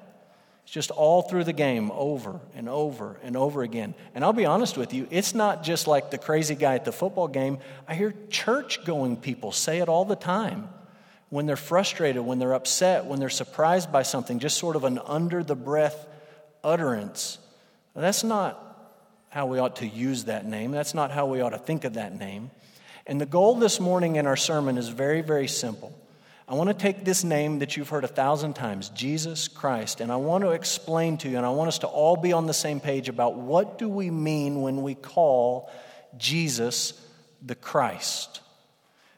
It's 0.64 0.74
just 0.74 0.92
all 0.92 1.24
through 1.24 1.46
the 1.46 1.54
game, 1.54 1.92
over 1.92 2.40
and 2.56 2.70
over 2.70 3.18
and 3.24 3.36
over 3.36 3.64
again. 3.64 3.96
And 4.14 4.24
I'll 4.24 4.34
be 4.34 4.46
honest 4.46 4.78
with 4.78 4.94
you, 4.94 5.08
it's 5.10 5.34
not 5.34 5.64
just 5.64 5.88
like 5.88 6.12
the 6.12 6.18
crazy 6.18 6.56
guy 6.56 6.76
at 6.76 6.86
the 6.86 6.92
football 6.92 7.28
game. 7.28 7.58
I 7.88 7.96
hear 7.96 8.14
church 8.30 8.86
going 8.86 9.18
people 9.18 9.52
say 9.52 9.80
it 9.80 9.90
all 9.90 10.06
the 10.06 10.16
time 10.16 10.70
when 11.30 11.46
they're 11.46 11.56
frustrated, 11.56 12.24
when 12.24 12.40
they're 12.40 12.54
upset, 12.54 13.06
when 13.06 13.20
they're 13.20 13.30
surprised 13.30 13.92
by 13.92 14.04
something, 14.04 14.40
just 14.40 14.58
sort 14.58 14.76
of 14.76 14.84
an 14.84 15.00
under 15.00 15.44
the 15.44 15.56
breath 15.56 16.08
utterance. 16.64 17.38
That's 17.96 18.24
not 18.24 18.66
how 19.30 19.46
we 19.46 19.60
ought 19.60 19.78
to 19.78 19.88
use 19.88 20.26
that 20.26 20.46
name. 20.46 20.72
That's 20.72 20.94
not 20.94 21.12
how 21.12 21.28
we 21.28 21.42
ought 21.42 21.52
to 21.52 21.58
think 21.58 21.84
of 21.84 21.94
that 21.96 22.18
name. 22.18 22.50
And 23.06 23.20
the 23.20 23.26
goal 23.26 23.56
this 23.56 23.80
morning 23.80 24.16
in 24.16 24.26
our 24.26 24.38
sermon 24.38 24.78
is 24.78 24.90
very, 24.90 25.22
very 25.22 25.48
simple. 25.48 25.94
I 26.48 26.56
want 26.56 26.70
to 26.70 26.74
take 26.74 27.06
this 27.06 27.24
name 27.24 27.60
that 27.60 27.78
you've 27.78 27.90
heard 27.90 28.04
a 28.04 28.08
thousand 28.08 28.54
times, 28.56 28.90
Jesus 28.90 29.48
Christ, 29.48 30.02
and 30.02 30.12
I 30.12 30.16
want 30.16 30.44
to 30.44 30.50
explain 30.52 31.18
to 31.18 31.30
you, 31.30 31.38
and 31.38 31.46
I 31.46 31.50
want 31.50 31.68
us 31.68 31.80
to 31.80 31.88
all 31.88 32.16
be 32.16 32.34
on 32.34 32.48
the 32.48 32.56
same 32.56 32.80
page 32.80 33.08
about 33.08 33.36
what 33.36 33.78
do 33.78 33.88
we 33.88 34.10
mean 34.10 34.64
when 34.64 34.82
we 34.82 34.96
call 34.96 35.70
Jesus 36.18 37.00
the 37.46 37.54
Christ. 37.54 38.42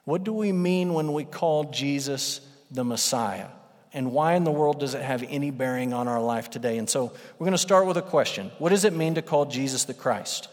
What 0.03 0.23
do 0.23 0.33
we 0.33 0.51
mean 0.51 0.93
when 0.93 1.13
we 1.13 1.25
call 1.25 1.65
Jesus 1.65 2.41
the 2.71 2.83
Messiah? 2.83 3.47
And 3.93 4.11
why 4.11 4.35
in 4.35 4.43
the 4.43 4.51
world 4.51 4.79
does 4.79 4.95
it 4.95 5.01
have 5.01 5.23
any 5.27 5.51
bearing 5.51 5.93
on 5.93 6.07
our 6.07 6.21
life 6.21 6.49
today? 6.49 6.77
And 6.77 6.89
so 6.89 7.11
we're 7.37 7.45
going 7.45 7.51
to 7.51 7.57
start 7.57 7.85
with 7.85 7.97
a 7.97 8.01
question 8.01 8.51
What 8.57 8.69
does 8.69 8.85
it 8.85 8.93
mean 8.93 9.15
to 9.15 9.21
call 9.21 9.45
Jesus 9.45 9.85
the 9.85 9.93
Christ, 9.93 10.47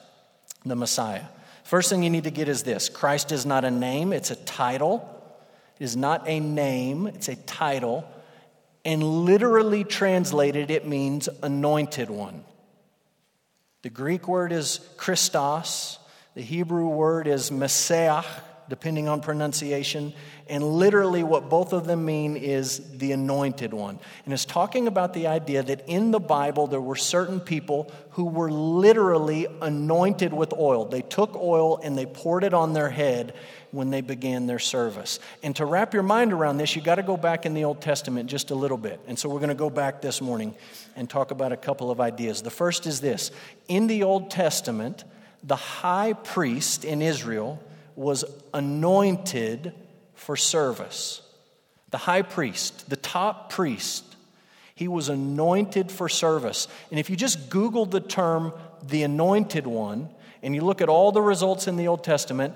the 0.64 0.76
Messiah? 0.76 1.25
First 1.64 1.90
thing 1.90 2.02
you 2.02 2.11
need 2.11 2.25
to 2.25 2.31
get 2.31 2.49
is 2.49 2.62
this 2.62 2.88
Christ 2.88 3.33
is 3.33 3.47
not 3.47 3.64
a 3.64 3.71
name, 3.71 4.12
it's 4.12 4.31
a 4.31 4.37
title. 4.37 5.14
It 5.78 5.85
is 5.85 5.97
not 5.97 6.26
a 6.26 6.40
name, 6.40 7.07
it's 7.07 7.28
a 7.28 7.37
title. 7.37 8.09
And 8.85 9.02
literally 9.02 9.85
translated, 9.85 10.71
it 10.71 10.87
means 10.87 11.28
anointed 11.43 12.11
one. 12.11 12.43
The 13.83 13.90
Greek 13.90 14.26
word 14.26 14.50
is 14.50 14.81
Christos, 14.97 15.99
the 16.35 16.43
Hebrew 16.43 16.88
word 16.88 17.28
is 17.28 17.52
Messiah 17.52 18.25
depending 18.69 19.09
on 19.09 19.21
pronunciation. 19.21 20.13
And 20.49 20.65
literally, 20.65 21.23
what 21.23 21.49
both 21.49 21.73
of 21.73 21.87
them 21.87 22.05
mean 22.05 22.37
is 22.37 22.99
the 22.99 23.13
anointed 23.13 23.73
one. 23.73 23.99
And 24.25 24.35
it's 24.35 24.45
talking 24.45 24.87
about 24.87 25.15
the 25.15 25.27
idea 25.27 25.63
that 25.63 25.85
in 25.87 26.11
the 26.11 26.21
Bible, 26.21 26.67
there 26.67 26.81
were 26.81 26.97
certain 26.97 27.41
people 27.41 27.91
who 28.13 28.25
were 28.25 28.51
literally 28.51 29.47
anointed 29.61 30.33
with 30.33 30.53
oil. 30.55 30.85
They 30.85 31.03
took 31.03 31.37
oil 31.37 31.79
and 31.83 31.97
they 31.97 32.07
poured 32.07 32.45
it 32.45 32.55
on 32.55 32.73
their 32.73 32.91
head 32.91 33.35
when 33.71 33.91
they 33.91 34.01
began 34.01 34.47
their 34.47 34.59
service. 34.59 35.21
And 35.43 35.55
to 35.57 35.67
wrap 35.67 35.93
your 35.93 36.03
mind 36.03 36.33
around 36.33 36.57
this, 36.57 36.75
you 36.75 36.83
got 36.83 36.97
to 36.97 37.03
go 37.03 37.17
back 37.17 37.45
in 37.45 37.55
the 37.55 37.65
Old 37.65 37.81
Testament 37.81 38.31
just 38.31 38.51
a 38.51 38.55
little 38.55 38.79
bit. 38.79 39.01
And 39.07 39.19
so 39.19 39.29
we're 39.29 39.41
going 39.41 39.49
to 39.51 39.55
go 39.55 39.71
back 39.71 40.01
this 40.01 40.21
morning 40.21 40.55
and 40.97 41.09
talk 41.09 41.31
about 41.31 41.53
a 41.53 41.57
couple 41.57 41.91
of 41.91 42.01
ideas. 42.01 42.43
The 42.43 42.51
first 42.51 42.87
is 42.87 43.01
this 43.01 43.31
In 43.69 43.87
the 43.87 44.03
Old 44.03 44.31
Testament, 44.31 45.05
the 45.43 45.57
high 45.57 46.15
priest 46.15 46.85
in 46.85 47.03
Israel 47.03 47.63
was 47.99 48.25
anointed 48.55 49.73
for 50.14 50.37
service. 50.37 51.21
The 51.90 51.99
high 51.99 52.23
priest, 52.23 52.88
the 52.88 52.97
top 52.97 53.50
priest, 53.50 54.05
he 54.76 54.87
was 54.87 55.09
anointed 55.09 55.90
for 55.90 56.09
service. 56.09 56.69
And 56.90 57.00
if 57.00 57.11
you 57.11 57.17
just 57.17 57.50
Google 57.50 57.87
the 57.87 58.00
term 58.00 58.52
the 58.87 59.02
anointed 59.02 59.67
one, 59.67 60.09
and 60.45 60.55
you 60.55 60.61
look 60.61 60.81
at 60.81 60.88
all 60.88 61.11
the 61.11 61.21
results 61.21 61.67
in 61.67 61.76
the 61.76 61.88
Old 61.88 62.05
Testament, 62.05 62.55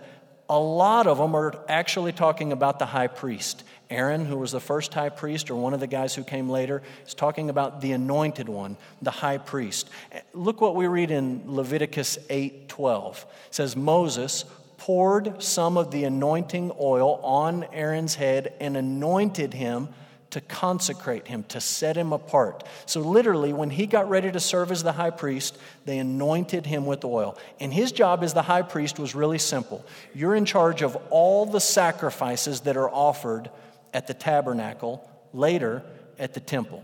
a 0.49 0.59
lot 0.59 1.09
of 1.09 1.19
them 1.19 1.35
are 1.35 1.53
actually 1.69 2.13
talking 2.13 2.53
about 2.53 2.79
the 2.79 2.87
high 2.87 3.09
priest. 3.09 3.65
Aaron, 3.91 4.25
who 4.25 4.39
was 4.39 4.53
the 4.53 4.61
first 4.61 4.95
high 4.95 5.09
priest, 5.09 5.51
or 5.51 5.57
one 5.57 5.75
of 5.75 5.81
the 5.81 5.89
guys 5.89 6.15
who 6.15 6.23
came 6.23 6.49
later, 6.49 6.83
is 7.05 7.15
talking 7.15 7.51
about 7.51 7.81
the 7.81 7.91
anointed 7.91 8.49
one, 8.49 8.77
the 9.03 9.11
high 9.11 9.39
priest. 9.39 9.91
Look 10.33 10.61
what 10.61 10.77
we 10.77 10.87
read 10.87 11.11
in 11.11 11.43
Leviticus 11.47 12.19
8 12.31 12.69
12. 12.69 13.27
It 13.49 13.55
says, 13.55 13.75
Moses, 13.75 14.45
poured 14.83 15.41
some 15.41 15.77
of 15.77 15.93
the 15.93 16.03
anointing 16.03 16.73
oil 16.81 17.21
on 17.23 17.63
Aaron's 17.73 18.17
head 18.17 18.53
and 18.59 18.77
anointed 18.77 19.55
him 19.55 19.89
to 20.31 20.41
consecrate 20.41 21.29
him, 21.29 21.45
to 21.45 21.61
set 21.61 21.97
him 21.97 22.13
apart. 22.13 22.65
So, 22.87 23.01
literally, 23.01 23.53
when 23.53 23.71
he 23.71 23.87
got 23.87 24.11
ready 24.11 24.33
to 24.33 24.41
serve 24.41 24.73
as 24.73 24.83
the 24.83 24.91
high 24.91 25.11
priest, 25.11 25.57
they 25.85 25.99
anointed 25.99 26.67
him 26.67 26.85
with 26.85 27.05
oil. 27.05 27.39
And 27.61 27.73
his 27.73 27.93
job 27.93 28.25
as 28.25 28.35
the 28.35 28.43
high 28.43 28.63
priest 28.63 28.99
was 28.99 29.15
really 29.15 29.39
simple 29.39 29.85
you're 30.15 30.35
in 30.35 30.47
charge 30.47 30.83
of 30.83 30.97
all 31.11 31.47
the 31.47 31.61
sacrifices 31.61 32.63
that 32.63 32.77
are 32.77 32.91
offered 32.91 33.51
at 33.95 34.09
the 34.09 34.15
tabernacle, 34.15 35.09
later 35.33 35.85
at 36.19 36.35
the 36.35 36.41
temple. 36.41 36.83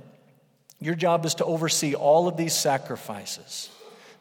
Your 0.78 0.94
job 0.94 1.26
is 1.26 1.34
to 1.36 1.44
oversee 1.44 1.96
all 1.96 2.28
of 2.28 2.36
these 2.36 2.54
sacrifices 2.54 3.70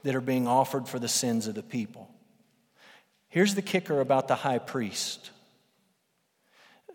that 0.01 0.15
are 0.15 0.21
being 0.21 0.47
offered 0.47 0.87
for 0.87 0.97
the 0.97 1.07
sins 1.07 1.45
of 1.45 1.53
the 1.53 1.61
people. 1.61 2.09
Here's 3.29 3.55
the 3.55 3.61
kicker 3.61 3.99
about 3.99 4.27
the 4.27 4.35
high 4.35 4.59
priest 4.59 5.31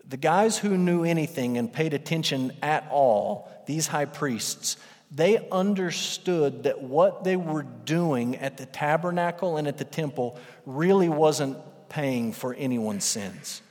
the 0.04 0.16
guys 0.16 0.58
who 0.58 0.76
knew 0.76 1.04
anything 1.04 1.56
and 1.56 1.72
paid 1.72 1.94
attention 1.94 2.52
at 2.60 2.86
all, 2.90 3.50
these 3.66 3.86
high 3.86 4.04
priests, 4.04 4.76
they 5.10 5.48
understood 5.50 6.64
that 6.64 6.82
what 6.82 7.24
they 7.24 7.36
were 7.36 7.62
doing 7.62 8.36
at 8.36 8.56
the 8.56 8.66
tabernacle 8.66 9.56
and 9.56 9.68
at 9.68 9.78
the 9.78 9.84
temple 9.84 10.38
really 10.66 11.08
wasn't 11.08 11.56
paying 11.88 12.32
for 12.32 12.54
anyone's 12.54 13.04
sins. 13.04 13.62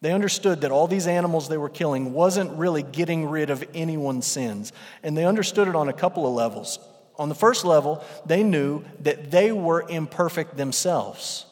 They 0.00 0.12
understood 0.12 0.62
that 0.62 0.72
all 0.72 0.88
these 0.88 1.06
animals 1.06 1.48
they 1.48 1.58
were 1.58 1.68
killing 1.68 2.12
wasn't 2.12 2.50
really 2.58 2.82
getting 2.82 3.28
rid 3.28 3.50
of 3.50 3.64
anyone's 3.72 4.26
sins. 4.26 4.72
And 5.02 5.16
they 5.16 5.24
understood 5.24 5.68
it 5.68 5.76
on 5.76 5.88
a 5.88 5.92
couple 5.92 6.26
of 6.26 6.34
levels. 6.34 6.78
On 7.18 7.28
the 7.28 7.34
first 7.34 7.64
level, 7.64 8.04
they 8.24 8.42
knew 8.42 8.84
that 9.00 9.30
they 9.30 9.52
were 9.52 9.84
imperfect 9.88 10.56
themselves. 10.56 11.46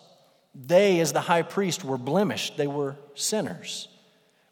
They, 0.55 1.01
as 1.01 1.13
the 1.13 1.21
high 1.21 1.43
priest, 1.43 1.85
were 1.85 1.99
blemished, 1.99 2.57
they 2.57 2.67
were 2.67 2.97
sinners. 3.15 3.89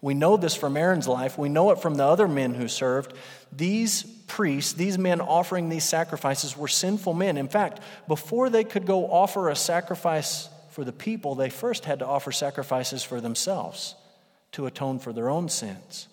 We 0.01 0.15
know 0.15 0.37
this 0.37 0.55
from 0.55 0.77
Aaron's 0.77 1.09
life. 1.09 1.37
We 1.37 1.49
know 1.49 1.71
it 1.71 1.81
from 1.81 1.97
the 1.97 2.05
other 2.05 2.29
men 2.29 2.55
who 2.55 2.69
served. 2.69 3.15
These 3.51 4.05
priests, 4.29 4.75
these 4.75 4.97
men 4.97 5.21
offering 5.21 5.69
these 5.69 5.85
sacrifices, 5.85 6.57
were 6.57 6.69
sinful 6.69 7.15
men. 7.15 7.37
In 7.37 7.49
fact, 7.49 7.81
before 8.07 8.49
they 8.49 8.63
could 8.63 8.87
go 8.87 9.11
offer 9.11 9.49
a 9.49 9.57
sacrifice 9.57 10.49
for 10.71 10.85
the 10.85 10.93
people, 10.93 11.35
they 11.35 11.51
first 11.51 11.85
had 11.85 11.99
to 11.99 12.07
offer 12.07 12.31
sacrifices 12.31 13.03
for 13.03 13.21
themselves 13.21 13.97
to 14.53 14.67
atone 14.67 15.01
for 15.01 15.13
their 15.13 15.29
own 15.29 15.49
sins. 15.49 16.07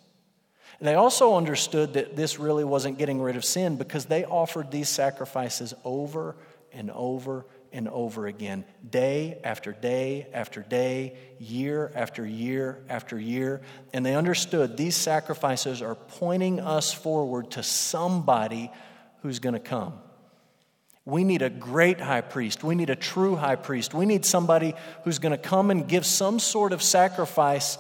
They 0.82 0.96
also 0.96 1.36
understood 1.36 1.94
that 1.94 2.15
this 2.15 2.39
really 2.39 2.63
wasn't 2.63 2.98
getting 2.98 3.22
rid 3.22 3.36
of 3.36 3.46
sin 3.46 3.77
because 3.77 4.05
they 4.05 4.25
offered 4.25 4.72
these 4.72 4.89
sacrifices 4.89 5.74
over 5.84 6.36
and 6.74 6.91
over 6.91 7.46
and 7.72 7.89
over 7.89 8.27
again, 8.27 8.63
day 8.89 9.39
after 9.44 9.74
day 9.74 10.27
after 10.34 10.62
day, 10.62 11.17
year 11.39 11.91
after 11.94 12.25
year 12.25 12.84
after 12.89 13.20
year. 13.20 13.62
And 13.94 14.05
they 14.05 14.15
understood 14.15 14.77
these 14.77 14.96
sacrifices 14.96 15.82
are 15.82 15.96
pointing 15.96 16.60
us 16.60 16.94
forward 16.94 17.51
to 17.51 17.63
somebody 17.63 18.72
who's 19.22 19.39
going 19.39 19.53
to 19.53 19.60
come. 19.60 19.94
We 21.03 21.24
need 21.24 21.41
a 21.41 21.50
great 21.50 22.00
high 22.00 22.22
priest. 22.22 22.63
We 22.63 22.75
need 22.75 22.89
a 22.89 22.96
true 22.96 23.36
high 23.36 23.58
priest. 23.58 23.94
We 23.94 24.05
need 24.05 24.25
somebody 24.25 24.74
who's 25.03 25.20
going 25.20 25.34
to 25.34 25.38
come 25.38 25.70
and 25.70 25.88
give 25.88 26.05
some 26.05 26.39
sort 26.39 26.74
of 26.74 26.82
sacrifice 26.82 27.77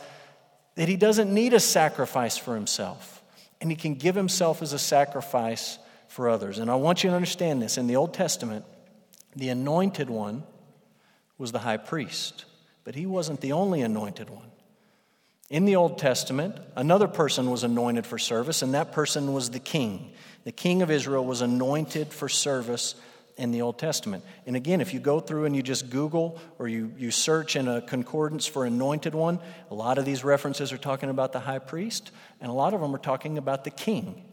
that 0.75 0.87
he 0.89 0.97
doesn't 0.97 1.33
need 1.33 1.53
a 1.53 1.59
sacrifice 1.59 2.37
for 2.37 2.55
himself. 2.55 3.23
And 3.61 3.71
he 3.71 3.75
can 3.75 3.95
give 3.95 4.15
himself 4.15 4.61
as 4.61 4.73
a 4.73 4.79
sacrifice 4.79 5.79
for 6.07 6.29
others. 6.29 6.59
And 6.59 6.69
I 6.69 6.75
want 6.75 7.03
you 7.03 7.09
to 7.09 7.15
understand 7.15 7.61
this. 7.61 7.77
In 7.77 7.87
the 7.87 7.95
Old 7.95 8.13
Testament, 8.13 8.65
the 9.35 9.49
anointed 9.49 10.09
one 10.09 10.43
was 11.37 11.51
the 11.51 11.59
high 11.59 11.77
priest, 11.77 12.45
but 12.83 12.95
he 12.95 13.05
wasn't 13.05 13.41
the 13.41 13.53
only 13.53 13.81
anointed 13.81 14.29
one. 14.29 14.51
In 15.49 15.65
the 15.65 15.75
Old 15.75 15.97
Testament, 15.97 16.55
another 16.75 17.07
person 17.07 17.51
was 17.51 17.63
anointed 17.63 18.05
for 18.05 18.17
service, 18.17 18.61
and 18.61 18.73
that 18.73 18.91
person 18.91 19.33
was 19.33 19.51
the 19.51 19.59
king. 19.59 20.11
The 20.43 20.51
king 20.51 20.81
of 20.81 20.89
Israel 20.89 21.23
was 21.23 21.41
anointed 21.41 22.11
for 22.11 22.27
service 22.27 22.95
in 23.37 23.51
the 23.51 23.61
Old 23.61 23.77
Testament. 23.77 24.23
And 24.45 24.55
again, 24.55 24.81
if 24.81 24.93
you 24.93 24.99
go 24.99 25.19
through 25.19 25.45
and 25.45 25.55
you 25.55 25.61
just 25.61 25.89
Google 25.89 26.39
or 26.57 26.67
you, 26.67 26.93
you 26.97 27.11
search 27.11 27.55
in 27.55 27.67
a 27.67 27.81
concordance 27.81 28.47
for 28.47 28.65
anointed 28.65 29.13
one, 29.13 29.39
a 29.69 29.75
lot 29.75 29.97
of 29.97 30.05
these 30.05 30.23
references 30.23 30.71
are 30.71 30.77
talking 30.77 31.09
about 31.09 31.33
the 31.33 31.41
high 31.41 31.59
priest, 31.59 32.11
and 32.39 32.49
a 32.49 32.53
lot 32.53 32.73
of 32.73 32.81
them 32.81 32.95
are 32.95 32.99
talking 32.99 33.37
about 33.37 33.63
the 33.63 33.71
king 33.71 34.23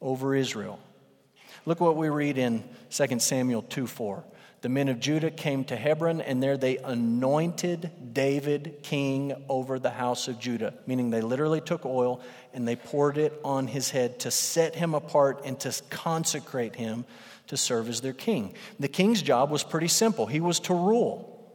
over 0.00 0.34
Israel. 0.34 0.78
Look 1.64 1.80
what 1.80 1.96
we 1.96 2.08
read 2.08 2.38
in 2.38 2.64
2 2.90 3.18
Samuel 3.20 3.62
2 3.62 3.86
4. 3.86 4.24
The 4.62 4.68
men 4.68 4.88
of 4.88 5.00
Judah 5.00 5.30
came 5.30 5.64
to 5.64 5.76
Hebron, 5.76 6.20
and 6.20 6.40
there 6.40 6.56
they 6.56 6.78
anointed 6.78 7.90
David 8.12 8.78
king 8.82 9.34
over 9.48 9.80
the 9.80 9.90
house 9.90 10.28
of 10.28 10.38
Judah, 10.38 10.74
meaning 10.86 11.10
they 11.10 11.20
literally 11.20 11.60
took 11.60 11.84
oil 11.84 12.20
and 12.54 12.66
they 12.66 12.76
poured 12.76 13.18
it 13.18 13.32
on 13.44 13.66
his 13.66 13.90
head 13.90 14.20
to 14.20 14.30
set 14.30 14.76
him 14.76 14.94
apart 14.94 15.42
and 15.44 15.58
to 15.60 15.74
consecrate 15.90 16.76
him 16.76 17.04
to 17.52 17.56
serve 17.58 17.86
as 17.90 18.00
their 18.00 18.14
king. 18.14 18.54
The 18.80 18.88
king's 18.88 19.20
job 19.20 19.50
was 19.50 19.62
pretty 19.62 19.88
simple 19.88 20.24
he 20.24 20.40
was 20.40 20.58
to 20.60 20.74
rule, 20.74 21.52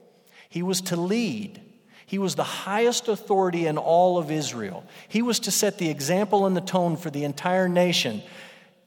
he 0.48 0.64
was 0.64 0.80
to 0.82 0.96
lead. 0.96 1.62
He 2.06 2.20
was 2.20 2.36
the 2.36 2.44
highest 2.44 3.10
authority 3.10 3.68
in 3.68 3.78
all 3.78 4.18
of 4.18 4.32
Israel. 4.32 4.86
He 5.10 5.22
was 5.22 5.42
to 5.42 5.52
set 5.52 5.78
the 5.78 5.90
example 5.90 6.46
and 6.46 6.56
the 6.56 6.62
tone 6.62 6.96
for 6.96 7.10
the 7.10 7.26
entire 7.26 7.68
nation. 7.68 8.22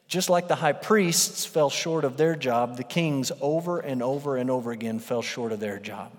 Just 0.08 0.30
like 0.30 0.48
the 0.48 0.54
high 0.54 0.72
priests 0.72 1.44
fell 1.44 1.68
short 1.68 2.04
of 2.04 2.16
their 2.16 2.34
job, 2.34 2.78
the 2.78 2.82
kings 2.82 3.30
over 3.42 3.78
and 3.78 4.02
over 4.02 4.38
and 4.38 4.50
over 4.50 4.70
again 4.70 5.00
fell 5.00 5.20
short 5.20 5.52
of 5.52 5.60
their 5.60 5.78
job. 5.78 6.12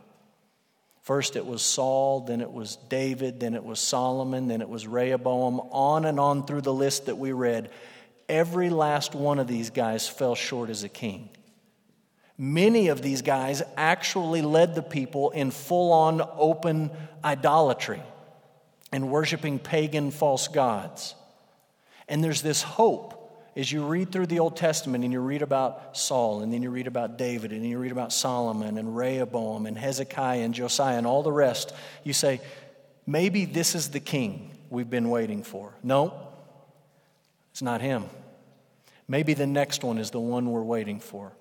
First 1.01 1.35
it 1.35 1.45
was 1.45 1.63
Saul, 1.63 2.19
then 2.19 2.39
it 2.39 2.51
was 2.51 2.75
David, 2.87 3.39
then 3.39 3.55
it 3.55 3.63
was 3.63 3.79
Solomon, 3.79 4.47
then 4.47 4.61
it 4.61 4.69
was 4.69 4.85
Rehoboam, 4.85 5.59
on 5.71 6.05
and 6.05 6.19
on 6.19 6.45
through 6.45 6.61
the 6.61 6.71
list 6.71 7.07
that 7.07 7.17
we 7.17 7.31
read 7.31 7.71
every 8.31 8.69
last 8.69 9.13
one 9.13 9.37
of 9.37 9.47
these 9.47 9.69
guys 9.69 10.07
fell 10.07 10.33
short 10.33 10.69
as 10.69 10.83
a 10.83 10.89
king. 10.89 11.29
Many 12.37 12.87
of 12.87 13.01
these 13.01 13.21
guys 13.21 13.61
actually 13.77 14.41
led 14.41 14.73
the 14.73 14.81
people 14.81 15.29
in 15.29 15.51
full 15.51 15.91
on 15.91 16.21
open 16.37 16.89
idolatry 17.23 18.01
and 18.91 19.11
worshiping 19.11 19.59
pagan 19.59 20.09
false 20.09 20.47
gods. 20.47 21.13
And 22.07 22.23
there's 22.23 22.41
this 22.41 22.63
hope 22.63 23.17
as 23.55 23.69
you 23.69 23.83
read 23.85 24.11
through 24.11 24.27
the 24.27 24.39
Old 24.39 24.55
Testament 24.55 25.03
and 25.03 25.11
you 25.11 25.19
read 25.19 25.41
about 25.41 25.97
Saul, 25.97 26.41
and 26.41 26.53
then 26.53 26.63
you 26.63 26.69
read 26.69 26.87
about 26.87 27.17
David, 27.17 27.51
and 27.51 27.61
then 27.61 27.69
you 27.69 27.77
read 27.77 27.91
about 27.91 28.13
Solomon 28.13 28.77
and 28.77 28.95
Rehoboam 28.95 29.65
and 29.65 29.77
Hezekiah 29.77 30.39
and 30.39 30.53
Josiah 30.53 30.97
and 30.97 31.05
all 31.05 31.21
the 31.21 31.33
rest, 31.33 31.73
you 32.05 32.13
say, 32.13 32.39
maybe 33.05 33.43
this 33.43 33.75
is 33.75 33.89
the 33.89 33.99
king 33.99 34.51
we've 34.69 34.89
been 34.89 35.09
waiting 35.09 35.43
for. 35.43 35.73
No, 35.83 36.13
it's 37.51 37.61
not 37.61 37.81
him. 37.81 38.05
Maybe 39.11 39.33
the 39.33 39.45
next 39.45 39.83
one 39.83 39.97
is 39.97 40.11
the 40.11 40.21
one 40.21 40.49
we're 40.49 40.63
waiting 40.63 41.01
for. 41.01 41.33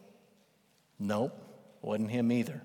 Nope, 0.98 1.40
wasn't 1.83 2.11
him 2.11 2.33
either. 2.33 2.64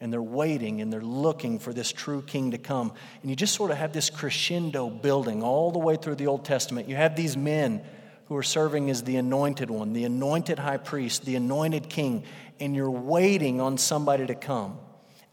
And 0.00 0.12
they're 0.12 0.20
waiting 0.20 0.80
and 0.80 0.92
they're 0.92 1.00
looking 1.00 1.60
for 1.60 1.72
this 1.72 1.92
true 1.92 2.20
king 2.20 2.50
to 2.50 2.58
come. 2.58 2.92
And 3.20 3.30
you 3.30 3.36
just 3.36 3.54
sort 3.54 3.70
of 3.70 3.76
have 3.76 3.92
this 3.92 4.10
crescendo 4.10 4.90
building 4.90 5.44
all 5.44 5.70
the 5.70 5.78
way 5.78 5.94
through 5.94 6.16
the 6.16 6.26
Old 6.26 6.44
Testament. 6.44 6.88
You 6.88 6.96
have 6.96 7.14
these 7.14 7.36
men 7.36 7.84
who 8.24 8.34
are 8.34 8.42
serving 8.42 8.90
as 8.90 9.04
the 9.04 9.14
anointed 9.18 9.70
one, 9.70 9.92
the 9.92 10.02
anointed 10.02 10.58
high 10.58 10.78
priest, 10.78 11.24
the 11.24 11.36
anointed 11.36 11.88
king, 11.88 12.24
and 12.58 12.74
you're 12.74 12.90
waiting 12.90 13.60
on 13.60 13.78
somebody 13.78 14.26
to 14.26 14.34
come. 14.34 14.78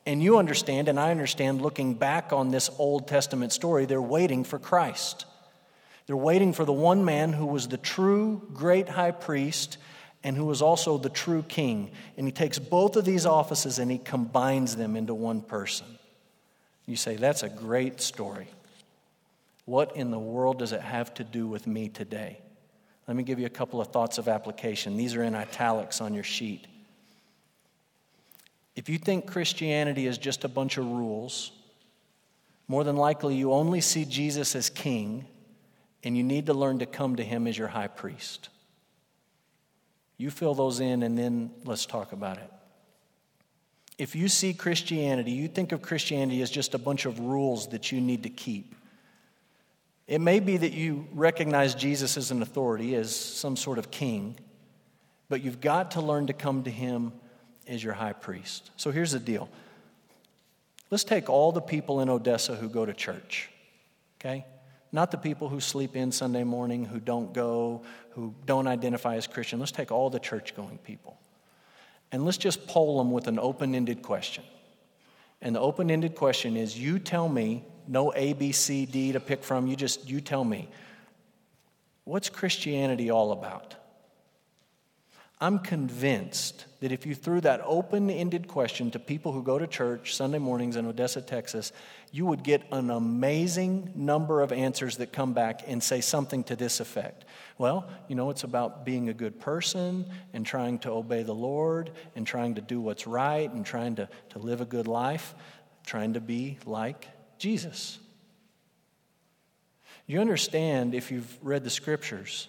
And 0.06 0.22
you 0.22 0.38
understand, 0.38 0.88
and 0.88 1.00
I 1.00 1.10
understand, 1.10 1.64
looking 1.64 1.96
back 1.96 2.32
on 2.32 2.52
this 2.52 2.70
Old 2.78 3.08
Testament 3.08 3.52
story, 3.52 3.88
they're 3.88 4.00
waiting 4.00 4.44
for 4.44 4.60
Christ. 4.60 5.26
They're 6.12 6.18
waiting 6.18 6.52
for 6.52 6.66
the 6.66 6.74
one 6.74 7.06
man 7.06 7.32
who 7.32 7.46
was 7.46 7.70
the 7.70 7.78
true 7.78 8.42
great 8.54 8.90
high 8.90 9.12
priest 9.12 9.78
and 10.26 10.36
who 10.36 10.44
was 10.44 10.62
also 10.62 10.98
the 10.98 11.08
true 11.08 11.42
king. 11.42 11.92
And 12.18 12.28
he 12.28 12.34
takes 12.34 12.60
both 12.60 12.98
of 12.98 13.06
these 13.06 13.26
offices 13.26 13.80
and 13.80 13.90
he 13.90 13.98
combines 13.98 14.76
them 14.76 14.98
into 14.98 15.14
one 15.14 15.40
person. 15.40 15.88
You 16.86 16.98
say, 16.98 17.16
that's 17.16 17.44
a 17.44 17.50
great 17.50 18.02
story. 18.02 18.50
What 19.64 19.96
in 19.96 20.12
the 20.12 20.20
world 20.20 20.60
does 20.60 20.74
it 20.74 20.82
have 20.82 21.14
to 21.14 21.24
do 21.24 21.48
with 21.48 21.66
me 21.66 21.88
today? 21.88 22.40
Let 23.08 23.16
me 23.16 23.24
give 23.24 23.40
you 23.40 23.46
a 23.46 23.50
couple 23.50 23.80
of 23.80 23.88
thoughts 23.88 24.18
of 24.18 24.28
application. 24.28 24.98
These 24.98 25.16
are 25.16 25.24
in 25.24 25.34
italics 25.34 26.02
on 26.02 26.14
your 26.14 26.26
sheet. 26.26 26.68
If 28.76 28.90
you 28.90 28.98
think 28.98 29.28
Christianity 29.28 30.08
is 30.08 30.18
just 30.18 30.44
a 30.44 30.50
bunch 30.50 30.78
of 30.78 30.86
rules, 30.88 31.54
more 32.68 32.84
than 32.84 32.98
likely 32.98 33.36
you 33.36 33.54
only 33.54 33.80
see 33.80 34.04
Jesus 34.04 34.58
as 34.58 34.70
king 34.70 35.26
and 36.04 36.18
you 36.18 36.24
need 36.24 36.48
to 36.48 36.54
learn 36.54 36.80
to 36.80 36.86
come 36.86 37.16
to 37.16 37.24
Him 37.24 37.48
as 37.48 37.58
your 37.58 37.68
high 37.68 37.88
priest. 37.88 38.50
You 40.18 40.30
fill 40.30 40.54
those 40.54 40.80
in, 40.80 41.04
and 41.04 41.18
then 41.18 41.52
let's 41.66 41.86
talk 41.86 42.12
about 42.12 42.38
it. 42.38 42.52
If 43.98 44.16
you 44.16 44.28
see 44.28 44.54
Christianity, 44.54 45.32
you 45.32 45.48
think 45.48 45.72
of 45.72 45.82
Christianity 45.82 46.42
as 46.42 46.50
just 46.50 46.74
a 46.74 46.78
bunch 46.78 47.06
of 47.06 47.20
rules 47.20 47.68
that 47.70 47.92
you 47.92 48.02
need 48.02 48.24
to 48.24 48.30
keep. 48.30 48.76
It 50.08 50.20
may 50.20 50.40
be 50.40 50.58
that 50.58 50.74
you 50.74 51.08
recognize 51.14 51.76
Jesus 51.76 52.18
as 52.18 52.32
an 52.32 52.42
authority, 52.42 52.96
as 52.96 53.16
some 53.16 53.56
sort 53.56 53.78
of 53.78 53.92
king, 53.92 54.38
but 55.30 55.42
you've 55.42 55.62
got 55.62 55.92
to 55.92 56.02
learn 56.02 56.28
to 56.28 56.34
come 56.34 56.64
to 56.64 56.72
Him 56.72 57.14
as 57.68 57.84
your 57.84 57.94
high 57.94 58.14
priest. 58.14 58.72
So 58.76 58.92
here's 58.92 59.12
the 59.12 59.20
deal 59.20 59.50
let's 60.90 61.04
take 61.04 61.30
all 61.30 61.52
the 61.52 61.62
people 61.62 62.02
in 62.02 62.10
Odessa 62.10 62.56
who 62.56 62.70
go 62.70 62.86
to 62.86 62.94
church, 62.94 63.50
okay? 64.20 64.46
Not 64.92 65.12
the 65.12 65.18
people 65.18 65.48
who 65.48 65.60
sleep 65.60 65.96
in 65.96 66.12
Sunday 66.12 66.44
morning, 66.44 66.86
who 66.86 67.00
don't 67.00 67.34
go, 67.34 67.84
who 68.12 68.36
don't 68.46 68.68
identify 68.68 69.16
as 69.16 69.26
Christian. 69.26 69.60
Let's 69.60 69.72
take 69.72 69.92
all 69.92 70.10
the 70.10 70.20
church 70.20 70.56
going 70.56 70.78
people. 70.80 71.18
And 72.12 72.26
let's 72.26 72.38
just 72.38 72.68
poll 72.68 72.98
them 72.98 73.12
with 73.12 73.28
an 73.28 73.40
open 73.40 73.74
ended 73.74 74.02
question. 74.02 74.44
And 75.42 75.56
the 75.56 75.62
open 75.62 75.90
ended 75.90 76.16
question 76.16 76.58
is 76.58 76.78
you 76.78 77.00
tell 77.00 77.30
me, 77.30 77.64
no 77.88 78.14
A, 78.16 78.34
B, 78.34 78.52
C, 78.52 78.86
D 78.86 79.14
to 79.14 79.20
pick 79.20 79.44
from, 79.44 79.68
you 79.68 79.76
just, 79.76 80.10
you 80.10 80.20
tell 80.20 80.44
me, 80.44 80.70
what's 82.04 82.30
Christianity 82.30 83.10
all 83.10 83.32
about? 83.32 83.76
I'm 85.44 85.58
convinced 85.58 86.66
that 86.82 86.92
if 86.92 87.08
you 87.08 87.16
threw 87.16 87.42
that 87.42 87.62
open 87.66 88.12
ended 88.12 88.48
question 88.48 88.92
to 88.92 89.00
people 89.00 89.32
who 89.32 89.42
go 89.42 89.58
to 89.58 89.66
church 89.66 90.16
Sunday 90.16 90.38
mornings 90.38 90.76
in 90.76 90.86
Odessa, 90.86 91.20
Texas, 91.20 91.72
you 92.12 92.28
would 92.28 92.44
get 92.44 92.62
an 92.72 92.92
amazing 92.92 93.92
number 93.96 94.42
of 94.42 94.52
answers 94.52 94.98
that 94.98 95.12
come 95.12 95.34
back 95.34 95.62
and 95.66 95.82
say 95.82 96.00
something 96.00 96.44
to 96.44 96.56
this 96.56 96.80
effect. 96.80 97.26
Well, 97.58 97.90
you 98.08 98.16
know, 98.16 98.30
it's 98.30 98.44
about 98.44 98.86
being 98.86 99.10
a 99.10 99.16
good 99.16 99.40
person 99.40 100.06
and 100.32 100.46
trying 100.46 100.78
to 100.80 100.92
obey 100.92 101.24
the 101.24 101.34
Lord 101.34 101.90
and 102.16 102.26
trying 102.28 102.56
to 102.56 102.62
do 102.62 102.80
what's 102.80 103.08
right 103.08 103.52
and 103.52 103.66
trying 103.66 103.96
to, 103.96 104.08
to 104.30 104.40
live 104.40 104.62
a 104.62 104.66
good 104.66 104.88
life, 104.88 105.34
trying 105.88 106.14
to 106.14 106.22
be 106.22 106.60
like 106.68 107.08
Jesus. 107.40 107.98
You 110.06 110.22
understand, 110.22 110.94
if 110.94 111.10
you've 111.10 111.38
read 111.42 111.64
the 111.64 111.72
scriptures, 111.72 112.48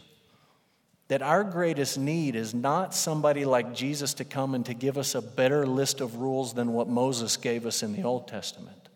that 1.12 1.20
our 1.20 1.44
greatest 1.44 1.98
need 1.98 2.34
is 2.34 2.54
not 2.54 2.94
somebody 2.94 3.44
like 3.44 3.74
Jesus 3.74 4.14
to 4.14 4.24
come 4.24 4.54
and 4.54 4.64
to 4.64 4.72
give 4.72 4.96
us 4.96 5.14
a 5.14 5.20
better 5.20 5.66
list 5.66 6.00
of 6.00 6.16
rules 6.16 6.54
than 6.54 6.72
what 6.72 6.88
Moses 6.88 7.36
gave 7.36 7.66
us 7.66 7.82
in 7.82 7.92
the 7.92 8.02
Old 8.02 8.28
Testament. 8.28 8.88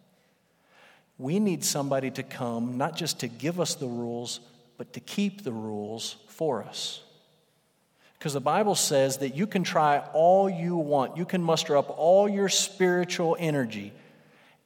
We 1.18 1.38
need 1.38 1.62
somebody 1.62 2.10
to 2.12 2.22
come, 2.22 2.78
not 2.78 2.96
just 2.96 3.20
to 3.20 3.28
give 3.28 3.60
us 3.60 3.74
the 3.74 3.86
rules, 3.86 4.40
but 4.78 4.94
to 4.94 5.00
keep 5.00 5.44
the 5.44 5.52
rules 5.52 6.16
for 6.28 6.62
us. 6.62 7.02
Because 8.18 8.32
the 8.32 8.40
Bible 8.40 8.76
says 8.76 9.18
that 9.18 9.36
you 9.36 9.46
can 9.46 9.62
try 9.62 9.98
all 10.14 10.48
you 10.48 10.74
want, 10.74 11.18
you 11.18 11.26
can 11.26 11.42
muster 11.42 11.76
up 11.76 11.94
all 11.98 12.30
your 12.30 12.48
spiritual 12.48 13.36
energy, 13.38 13.92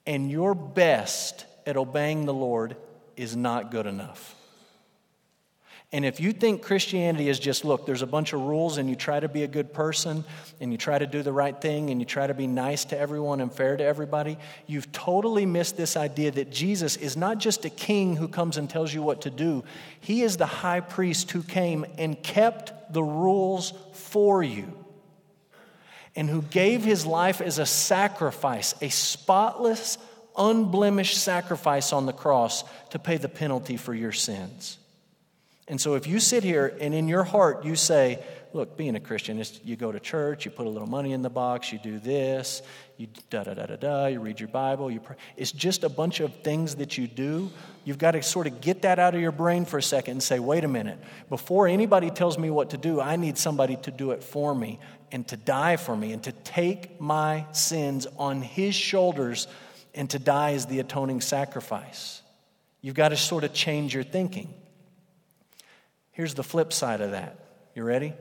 and 0.07 0.31
your 0.31 0.55
best 0.55 1.47
at 1.67 1.77
obeying 1.77 2.27
the 2.27 2.33
Lord 2.33 2.77
is 3.17 3.35
not 3.35 3.73
good 3.73 3.87
enough. 3.87 4.37
And 5.93 6.05
if 6.05 6.21
you 6.21 6.33
think 6.33 6.63
Christianity 6.63 7.29
is 7.29 7.41
just, 7.41 7.65
look, 7.65 7.85
there's 7.85 8.03
a 8.03 8.07
bunch 8.07 8.33
of 8.33 8.41
rules 8.43 8.79
and 8.79 8.89
you 8.89 8.95
try 8.95 9.19
to 9.19 9.29
be 9.29 9.43
a 9.43 9.49
good 9.49 9.73
person 9.73 10.25
and 10.61 10.71
you 10.71 10.79
try 10.79 10.97
to 10.97 11.07
do 11.07 11.21
the 11.23 11.33
right 11.33 11.61
thing 11.61 11.91
and 11.91 12.01
you 12.01 12.07
try 12.07 12.29
to 12.29 12.35
be 12.35 12.47
nice 12.47 12.85
to 12.87 12.99
everyone 12.99 13.41
and 13.41 13.53
fair 13.53 13.77
to 13.77 13.83
everybody, 13.83 14.39
you've 14.69 14.93
totally 14.93 15.45
missed 15.47 15.77
this 15.77 15.97
idea 15.97 16.31
that 16.31 16.51
Jesus 16.51 16.97
is 16.97 17.17
not 17.17 17.39
just 17.39 17.65
a 17.65 17.71
king 17.71 18.15
who 18.15 18.29
comes 18.29 18.57
and 18.57 18.71
tells 18.71 18.95
you 18.95 19.03
what 19.03 19.23
to 19.23 19.31
do, 19.31 19.65
he 20.01 20.23
is 20.23 20.37
the 20.37 20.47
high 20.47 20.79
priest 20.79 21.33
who 21.33 21.43
came 21.43 21.85
and 21.99 22.23
kept 22.23 22.93
the 22.93 23.03
rules 23.03 23.73
for 23.93 24.45
you 24.45 24.73
and 26.15 26.31
who 26.31 26.43
gave 26.43 26.85
his 26.85 27.05
life 27.05 27.41
as 27.41 27.59
a 27.59 27.67
sacrifice, 27.67 28.77
a 28.81 28.91
spotless, 28.91 29.99
unblemished 30.37 31.19
sacrifice 31.19 31.93
on 31.93 32.07
the 32.07 32.13
cross 32.13 32.63
to 32.91 33.01
pay 33.01 33.17
the 33.17 33.29
penalty 33.29 33.77
for 33.77 33.93
your 33.93 34.13
sins. 34.13 34.79
And 35.71 35.81
so 35.81 35.95
if 35.95 36.09
you 36.09 36.19
sit 36.19 36.43
here 36.43 36.77
and 36.81 36.93
in 36.93 37.07
your 37.07 37.23
heart 37.23 37.65
you 37.65 37.77
say, 37.77 38.23
look, 38.53 38.77
being 38.77 38.97
a 38.97 39.01
Christian 39.01 39.39
is 39.39 39.61
you 39.63 39.77
go 39.77 39.93
to 39.93 40.01
church, 40.01 40.45
you 40.45 40.51
put 40.51 40.67
a 40.67 40.69
little 40.69 40.89
money 40.89 41.13
in 41.13 41.23
the 41.23 41.31
box, 41.31 41.73
you 41.73 41.79
do 41.79 42.01
this, 42.01 42.63
you 42.97 43.07
da 43.31 43.45
da 43.45 43.55
da 43.55 43.67
da 43.67 43.77
da, 43.77 44.07
you 44.07 44.19
read 44.19 44.41
your 44.41 44.49
Bible, 44.49 44.91
you 44.91 44.99
pray. 44.99 45.15
It's 45.37 45.53
just 45.53 45.85
a 45.85 45.89
bunch 45.89 46.19
of 46.19 46.35
things 46.43 46.75
that 46.75 46.99
you 46.99 47.07
do. 47.07 47.53
You've 47.85 47.99
got 47.99 48.11
to 48.11 48.23
sort 48.25 48.49
of 48.49 48.61
get 48.61 48.83
that 48.83 48.99
out 48.99 49.15
of 49.15 49.21
your 49.21 49.31
brain 49.31 49.65
for 49.65 49.79
a 49.79 49.83
second 49.83 50.13
and 50.13 50.23
say, 50.23 50.41
wait 50.41 50.65
a 50.65 50.69
minute, 50.69 50.99
before 51.29 51.69
anybody 51.69 52.11
tells 52.11 52.37
me 52.37 52.51
what 52.51 52.71
to 52.71 52.77
do, 52.77 53.01
I 53.01 53.15
need 53.15 53.39
somebody 53.39 53.77
to 53.77 53.93
do 53.93 54.11
it 54.11 54.25
for 54.25 54.53
me 54.53 54.81
and 55.13 55.27
to 55.29 55.37
die 55.37 55.77
for 55.77 55.97
me 55.97 56.13
and 56.13 56.23
to 56.25 56.33
take 56.33 57.01
my 57.01 57.47
sins 57.53 58.09
on 58.19 58.43
his 58.43 58.75
shoulders 58.75 59.47
and 59.95 60.11
to 60.11 60.19
die 60.19 60.55
as 60.55 60.67
the 60.67 60.81
atoning 60.81 61.21
sacrifice. 61.21 62.23
You've 62.81 62.97
got 62.97 63.11
to 63.11 63.17
sort 63.17 63.45
of 63.45 63.55
change 63.55 63.95
your 63.95 64.03
thinking. 64.03 64.53
Here's 66.21 66.35
the 66.35 66.45
flip 66.45 66.71
side 66.71 67.01
of 67.01 67.13
that. 67.13 67.35
You 67.75 67.83
ready? 67.83 68.13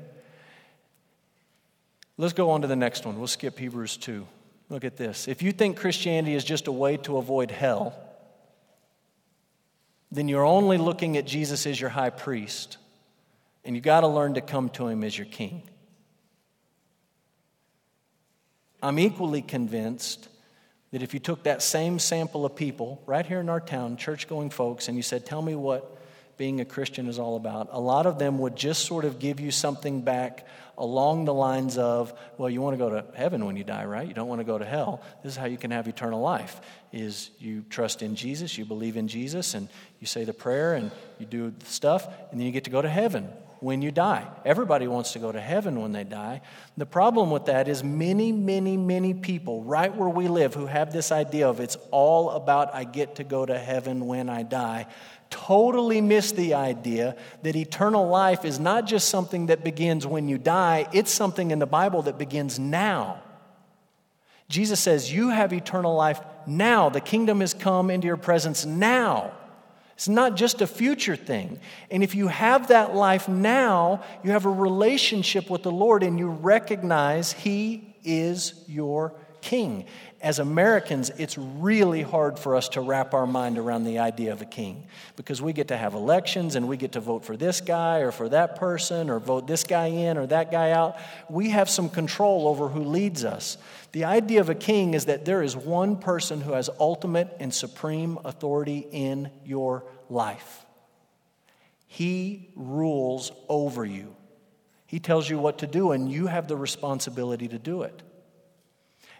Let's 2.16 2.32
go 2.32 2.52
on 2.52 2.62
to 2.62 2.68
the 2.68 2.78
next 2.78 3.06
one. 3.06 3.18
We'll 3.18 3.28
skip 3.28 3.60
Hebrews 3.60 3.98
2. 3.98 4.26
Look 4.70 4.86
at 4.86 4.96
this. 4.96 5.28
If 5.28 5.42
you 5.42 5.52
think 5.52 5.76
Christianity 5.76 6.34
is 6.34 6.46
just 6.46 6.68
a 6.68 6.72
way 6.72 6.96
to 6.96 7.18
avoid 7.18 7.52
hell, 7.52 7.94
then 10.14 10.30
you're 10.30 10.46
only 10.46 10.78
looking 10.78 11.18
at 11.18 11.28
Jesus 11.28 11.68
as 11.68 11.78
your 11.78 11.90
high 11.90 12.10
priest, 12.10 12.78
and 13.66 13.76
you've 13.76 13.84
got 13.84 14.00
to 14.00 14.08
learn 14.08 14.36
to 14.36 14.42
come 14.42 14.70
to 14.70 14.88
him 14.88 15.04
as 15.04 15.18
your 15.18 15.28
king. 15.28 15.64
I'm 18.82 18.98
equally 18.98 19.42
convinced 19.42 20.30
that 20.92 21.04
if 21.04 21.14
you 21.14 21.20
took 21.20 21.44
that 21.44 21.62
same 21.62 22.00
sample 22.00 22.46
of 22.46 22.56
people 22.56 23.04
right 23.06 23.26
here 23.26 23.42
in 23.42 23.50
our 23.50 23.60
town, 23.60 23.98
church 23.98 24.30
going 24.30 24.52
folks, 24.52 24.88
and 24.88 24.96
you 24.96 25.04
said, 25.04 25.26
Tell 25.26 25.42
me 25.42 25.54
what 25.54 25.99
being 26.40 26.62
a 26.62 26.66
Christian 26.66 27.08
is 27.10 27.20
all 27.20 27.36
about. 27.36 27.68
A 27.74 27.80
lot 27.82 28.06
of 28.06 28.18
them 28.18 28.40
would 28.40 28.56
just 28.56 28.86
sort 28.86 29.04
of 29.04 29.20
give 29.20 29.42
you 29.42 29.52
something 29.52 30.00
back 30.02 30.48
along 30.78 31.26
the 31.26 31.34
lines 31.34 31.78
of, 31.78 32.14
well, 32.38 32.50
you 32.50 32.62
want 32.62 32.76
to 32.76 32.78
go 32.78 32.90
to 32.90 33.04
heaven 33.14 33.46
when 33.46 33.58
you 33.58 33.66
die, 33.66 33.84
right? 33.84 34.08
You 34.08 34.14
don't 34.14 34.30
want 34.30 34.40
to 34.40 34.46
go 34.46 34.58
to 34.58 34.64
hell. 34.64 35.04
This 35.22 35.34
is 35.34 35.38
how 35.38 35.48
you 35.48 35.58
can 35.58 35.72
have 35.72 35.90
eternal 35.90 36.22
life. 36.22 36.62
Is 36.94 37.30
you 37.40 37.66
trust 37.70 38.02
in 38.02 38.16
Jesus, 38.16 38.58
you 38.58 38.64
believe 38.64 38.96
in 38.96 39.10
Jesus, 39.10 39.54
and 39.54 39.68
you 40.00 40.08
say 40.08 40.24
the 40.24 40.34
prayer 40.34 40.76
and 40.76 40.92
you 41.20 41.26
do 41.26 41.52
the 41.52 41.66
stuff, 41.66 42.08
and 42.32 42.40
then 42.40 42.48
you 42.48 42.54
get 42.54 42.64
to 42.64 42.70
go 42.70 42.82
to 42.82 42.90
heaven 42.90 43.28
when 43.60 43.82
you 43.82 43.92
die. 43.92 44.26
Everybody 44.46 44.88
wants 44.88 45.12
to 45.14 45.20
go 45.20 45.34
to 45.34 45.42
heaven 45.42 45.82
when 45.82 45.92
they 45.92 46.06
die. 46.06 46.40
The 46.78 46.86
problem 46.86 47.32
with 47.32 47.48
that 47.48 47.68
is 47.68 47.84
many, 47.84 48.32
many, 48.32 48.78
many 48.78 49.14
people 49.14 49.64
right 49.64 49.94
where 49.94 50.08
we 50.08 50.30
live 50.30 50.54
who 50.54 50.68
have 50.68 50.94
this 50.94 51.12
idea 51.12 51.50
of 51.50 51.60
it's 51.60 51.76
all 51.92 52.30
about 52.30 52.74
I 52.74 52.86
get 52.86 53.16
to 53.16 53.26
go 53.26 53.46
to 53.46 53.60
heaven 53.60 54.08
when 54.08 54.30
I 54.30 54.44
die 54.44 54.88
totally 55.30 56.02
miss 56.02 56.32
the 56.32 56.54
idea 56.54 57.16
that 57.44 57.56
eternal 57.56 58.08
life 58.08 58.46
is 58.46 58.60
not 58.60 58.86
just 58.86 59.10
something 59.10 59.48
that 59.48 59.64
begins 59.64 60.06
when 60.06 60.28
you 60.28 60.38
die, 60.38 60.88
it's 60.94 61.12
something 61.12 61.52
in 61.52 61.60
the 61.60 61.66
Bible 61.66 62.04
that 62.04 62.18
begins 62.18 62.60
now. 62.60 63.22
Jesus 64.50 64.80
says, 64.80 65.14
You 65.14 65.30
have 65.30 65.54
eternal 65.54 65.96
life 65.96 66.20
now. 66.48 66.90
The 66.90 67.02
kingdom 67.02 67.42
has 67.42 67.54
come 67.54 67.90
into 67.92 68.08
your 68.08 68.18
presence 68.18 68.66
now. 68.66 69.32
It's 69.94 70.08
not 70.08 70.36
just 70.36 70.62
a 70.62 70.68
future 70.68 71.16
thing. 71.16 71.60
And 71.92 72.04
if 72.04 72.16
you 72.16 72.30
have 72.30 72.70
that 72.70 72.96
life 72.96 73.28
now, 73.28 74.02
you 74.24 74.32
have 74.32 74.46
a 74.46 74.52
relationship 74.52 75.50
with 75.50 75.64
the 75.64 75.72
Lord 75.72 76.04
and 76.04 76.18
you 76.18 76.30
recognize 76.30 77.34
He 77.34 77.96
is 78.04 78.64
your 78.68 79.14
King 79.42 79.86
as 80.22 80.40
Americans, 80.40 81.12
it's 81.18 81.38
really 81.38 82.02
hard 82.02 82.38
for 82.38 82.56
us 82.56 82.70
to 82.70 82.82
wrap 82.82 83.14
our 83.14 83.26
mind 83.26 83.58
around 83.58 83.86
the 83.86 84.00
idea 84.00 84.34
of 84.34 84.42
a 84.42 84.46
king 84.46 84.86
because 85.16 85.42
we 85.42 85.54
get 85.54 85.70
to 85.70 85.78
have 85.78 85.94
elections 85.94 86.56
and 86.56 86.68
we 86.68 86.76
get 86.76 86.92
to 86.94 87.00
vote 87.00 87.24
for 87.24 87.38
this 87.38 87.62
guy 87.62 88.00
or 88.00 88.12
for 88.12 88.28
that 88.28 88.58
person 88.58 89.10
or 89.10 89.20
vote 89.20 89.48
this 89.48 89.64
guy 89.64 89.88
in 89.88 90.18
or 90.18 90.28
that 90.28 90.52
guy 90.52 90.72
out. 90.72 90.98
We 91.30 91.50
have 91.52 91.70
some 91.70 91.90
control 91.90 92.48
over 92.50 92.68
who 92.68 92.84
leads 92.84 93.24
us. 93.24 93.58
The 93.94 94.04
idea 94.04 94.42
of 94.42 94.50
a 94.50 94.56
king 94.56 94.94
is 94.94 95.06
that 95.06 95.24
there 95.24 95.42
is 95.42 95.56
one 95.56 95.96
person 95.96 96.42
who 96.42 96.52
has 96.52 96.70
ultimate 96.80 97.36
and 97.40 97.54
supreme 97.54 98.20
authority 98.26 98.88
in 98.92 99.32
your 99.46 99.86
life. 100.10 100.66
He 101.88 102.52
rules 102.56 103.32
over 103.48 103.86
you. 103.86 104.16
He 104.86 105.00
tells 105.00 105.30
you 105.30 105.40
what 105.40 105.60
to 105.60 105.68
do, 105.68 105.92
and 105.92 106.12
you 106.12 106.28
have 106.28 106.48
the 106.48 106.58
responsibility 106.58 107.48
to 107.48 107.60
do 107.60 107.84
it. 107.84 108.02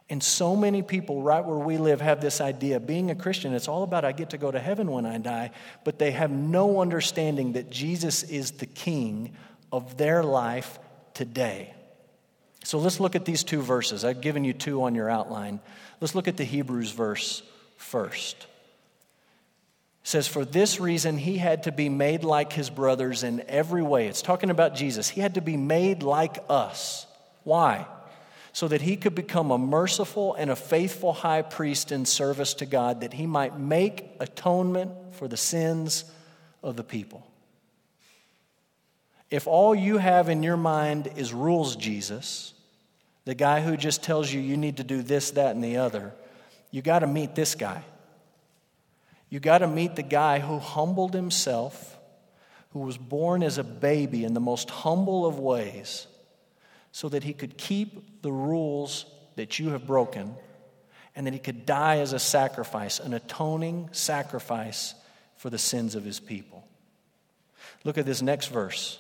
And 0.10 0.24
so 0.24 0.56
many 0.56 0.82
people, 0.82 1.22
right 1.22 1.46
where 1.46 1.60
we 1.60 1.78
live, 1.78 2.02
have 2.02 2.20
this 2.20 2.42
idea 2.42 2.80
being 2.80 3.12
a 3.12 3.16
Christian, 3.16 3.54
it's 3.54 3.68
all 3.68 3.84
about 3.84 4.06
I 4.06 4.12
get 4.12 4.32
to 4.32 4.40
go 4.40 4.50
to 4.50 4.60
heaven 4.60 4.92
when 4.92 5.06
I 5.06 5.20
die, 5.20 5.52
but 5.84 6.00
they 6.00 6.12
have 6.12 6.32
no 6.32 6.82
understanding 6.82 7.54
that 7.54 7.70
Jesus 7.70 8.24
is 8.24 8.52
the 8.52 8.66
king 8.66 9.34
of 9.72 9.98
their 9.98 10.24
life 10.24 10.80
today. 11.14 11.76
So 12.64 12.80
let's 12.80 13.00
look 13.00 13.16
at 13.16 13.26
these 13.26 13.44
two 13.44 13.62
verses. 13.62 14.04
I've 14.04 14.22
given 14.22 14.44
you 14.44 14.54
two 14.54 14.84
on 14.84 14.96
your 14.96 15.10
outline. 15.10 15.60
Let's 16.02 16.16
look 16.16 16.28
at 16.28 16.38
the 16.38 16.44
Hebrews 16.44 16.92
verse 16.92 17.44
first. 17.78 18.48
It 20.02 20.08
says, 20.08 20.28
For 20.28 20.44
this 20.44 20.80
reason, 20.80 21.20
he 21.20 21.38
had 21.38 21.64
to 21.64 21.72
be 21.72 21.88
made 21.88 22.24
like 22.24 22.52
his 22.52 22.72
brothers 22.72 23.24
in 23.24 23.44
every 23.48 23.84
way. 23.84 24.08
It's 24.08 24.24
talking 24.24 24.50
about 24.50 24.74
Jesus. 24.74 25.08
He 25.08 25.22
had 25.22 25.36
to 25.36 25.42
be 25.42 25.56
made 25.56 26.02
like 26.02 26.40
us. 26.50 27.06
Why? 27.44 27.86
So 28.52 28.68
that 28.68 28.82
he 28.82 28.96
could 28.96 29.16
become 29.16 29.52
a 29.52 29.58
merciful 29.58 30.34
and 30.34 30.50
a 30.50 30.56
faithful 30.56 31.14
high 31.14 31.42
priest 31.42 31.92
in 31.92 32.06
service 32.06 32.54
to 32.56 32.66
God, 32.66 33.02
that 33.02 33.14
he 33.14 33.28
might 33.28 33.60
make 33.60 34.12
atonement 34.20 34.92
for 35.12 35.28
the 35.28 35.38
sins 35.38 36.06
of 36.64 36.76
the 36.76 36.84
people. 36.84 37.26
If 39.30 39.48
all 39.48 39.76
you 39.76 39.98
have 39.98 40.30
in 40.30 40.42
your 40.42 40.58
mind 40.58 41.12
is 41.16 41.34
rules, 41.34 41.76
Jesus, 41.76 42.54
the 43.26 43.36
guy 43.36 43.62
who 43.62 43.78
just 43.78 44.02
tells 44.02 44.32
you 44.32 44.42
you 44.42 44.58
need 44.58 44.78
to 44.78 44.84
do 44.84 45.04
this, 45.04 45.32
that, 45.32 45.54
and 45.54 45.64
the 45.64 45.78
other, 45.78 46.14
you 46.72 46.82
got 46.82 47.00
to 47.00 47.08
meet 47.08 47.36
this 47.36 47.54
guy. 47.54 47.84
You 49.30 49.40
got 49.40 49.60
to 49.60 49.68
meet 49.68 49.96
the 49.96 50.04
guy 50.04 50.40
who 50.40 50.58
humbled 50.58 51.14
himself, 51.14 51.98
who 52.72 52.80
was 52.80 52.98
born 52.98 53.44
as 53.44 53.60
a 53.60 53.64
baby 53.64 54.24
in 54.24 54.34
the 54.34 54.40
most 54.40 54.72
humble 54.72 55.28
of 55.28 55.38
ways 55.38 56.08
so 56.92 57.10
that 57.10 57.24
he 57.24 57.34
could 57.34 57.58
keep 57.58 58.22
the 58.22 58.32
rules 58.32 59.06
that 59.36 59.60
you 59.60 59.70
have 59.70 59.86
broken 59.86 60.36
and 61.16 61.28
that 61.28 61.34
he 61.34 61.40
could 61.40 61.66
die 61.66 61.98
as 62.00 62.14
a 62.14 62.20
sacrifice, 62.20 63.00
an 63.00 63.14
atoning 63.14 63.90
sacrifice 63.92 64.96
for 65.38 65.50
the 65.50 65.58
sins 65.58 65.96
of 65.96 66.04
his 66.04 66.20
people. 66.20 66.68
Look 67.84 67.98
at 67.98 68.06
this 68.06 68.22
next 68.22 68.48
verse 68.48 69.00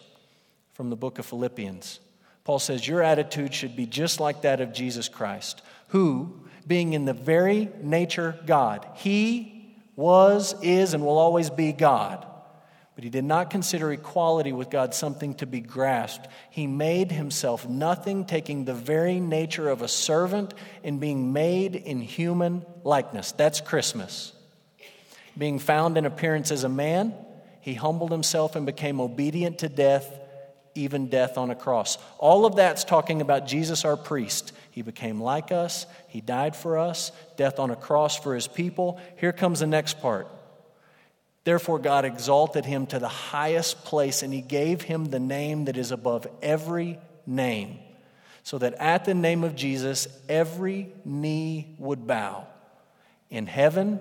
from 0.74 0.90
the 0.90 0.96
book 0.96 1.20
of 1.20 1.26
Philippians. 1.26 2.00
Paul 2.44 2.60
says, 2.60 2.88
Your 2.88 3.04
attitude 3.04 3.54
should 3.54 3.76
be 3.76 3.86
just 3.86 4.20
like 4.20 4.42
that 4.42 4.62
of 4.62 4.74
Jesus 4.74 5.10
Christ, 5.10 5.62
who, 5.90 6.42
being 6.66 6.94
in 6.94 7.06
the 7.06 7.14
very 7.14 7.70
nature 7.82 8.40
God, 8.46 8.88
he 8.96 9.76
was, 9.96 10.56
is, 10.62 10.94
and 10.94 11.04
will 11.04 11.18
always 11.18 11.50
be 11.50 11.74
God. 11.74 12.26
But 13.00 13.06
he 13.06 13.10
did 13.12 13.24
not 13.24 13.50
consider 13.50 13.94
equality 13.94 14.52
with 14.52 14.70
God 14.70 14.94
something 14.94 15.34
to 15.36 15.46
be 15.46 15.62
grasped. 15.62 16.28
He 16.50 16.68
made 16.68 17.14
himself 17.14 17.66
nothing, 17.66 18.26
taking 18.26 18.66
the 18.66 18.74
very 18.74 19.22
nature 19.22 19.70
of 19.70 19.82
a 19.82 19.88
servant 19.88 20.54
and 20.84 21.00
being 21.00 21.32
made 21.32 21.78
in 21.78 22.02
human 22.02 22.66
likeness. 22.84 23.32
That's 23.32 23.62
Christmas. 23.62 24.34
Being 25.38 25.60
found 25.60 25.98
in 25.98 26.06
appearance 26.06 26.52
as 26.52 26.66
a 26.66 26.68
man, 26.68 27.16
he 27.62 27.74
humbled 27.74 28.12
himself 28.12 28.58
and 28.58 28.66
became 28.66 29.00
obedient 29.00 29.60
to 29.60 29.70
death, 29.70 30.20
even 30.76 31.08
death 31.08 31.38
on 31.38 31.52
a 31.52 31.56
cross. 31.56 31.98
All 32.18 32.46
of 32.46 32.58
that's 32.58 32.84
talking 32.84 33.22
about 33.22 33.48
Jesus, 33.48 33.86
our 33.86 33.96
priest. 33.96 34.52
He 34.72 34.82
became 34.82 35.22
like 35.22 35.54
us, 35.54 35.86
he 36.10 36.20
died 36.20 36.54
for 36.54 36.78
us, 36.78 37.14
death 37.38 37.60
on 37.60 37.72
a 37.72 37.78
cross 37.78 38.20
for 38.20 38.36
his 38.36 38.50
people. 38.50 39.00
Here 39.16 39.32
comes 39.32 39.62
the 39.62 39.68
next 39.68 40.02
part. 40.02 40.28
Therefore, 41.50 41.80
God 41.80 42.06
exalted 42.06 42.64
him 42.64 42.86
to 42.86 43.00
the 43.00 43.08
highest 43.08 43.84
place, 43.84 44.22
and 44.22 44.32
he 44.32 44.40
gave 44.40 44.84
him 44.84 45.06
the 45.06 45.20
name 45.20 45.66
that 45.66 45.78
is 45.78 45.90
above 45.90 46.28
every 46.44 47.00
name, 47.26 47.80
so 48.44 48.60
that 48.60 48.76
at 48.76 49.06
the 49.06 49.16
name 49.16 49.44
of 49.44 49.56
Jesus, 49.56 50.08
every 50.30 50.92
knee 51.04 51.74
would 51.80 52.06
bow 52.06 52.46
in 53.32 53.48
heaven 53.48 54.00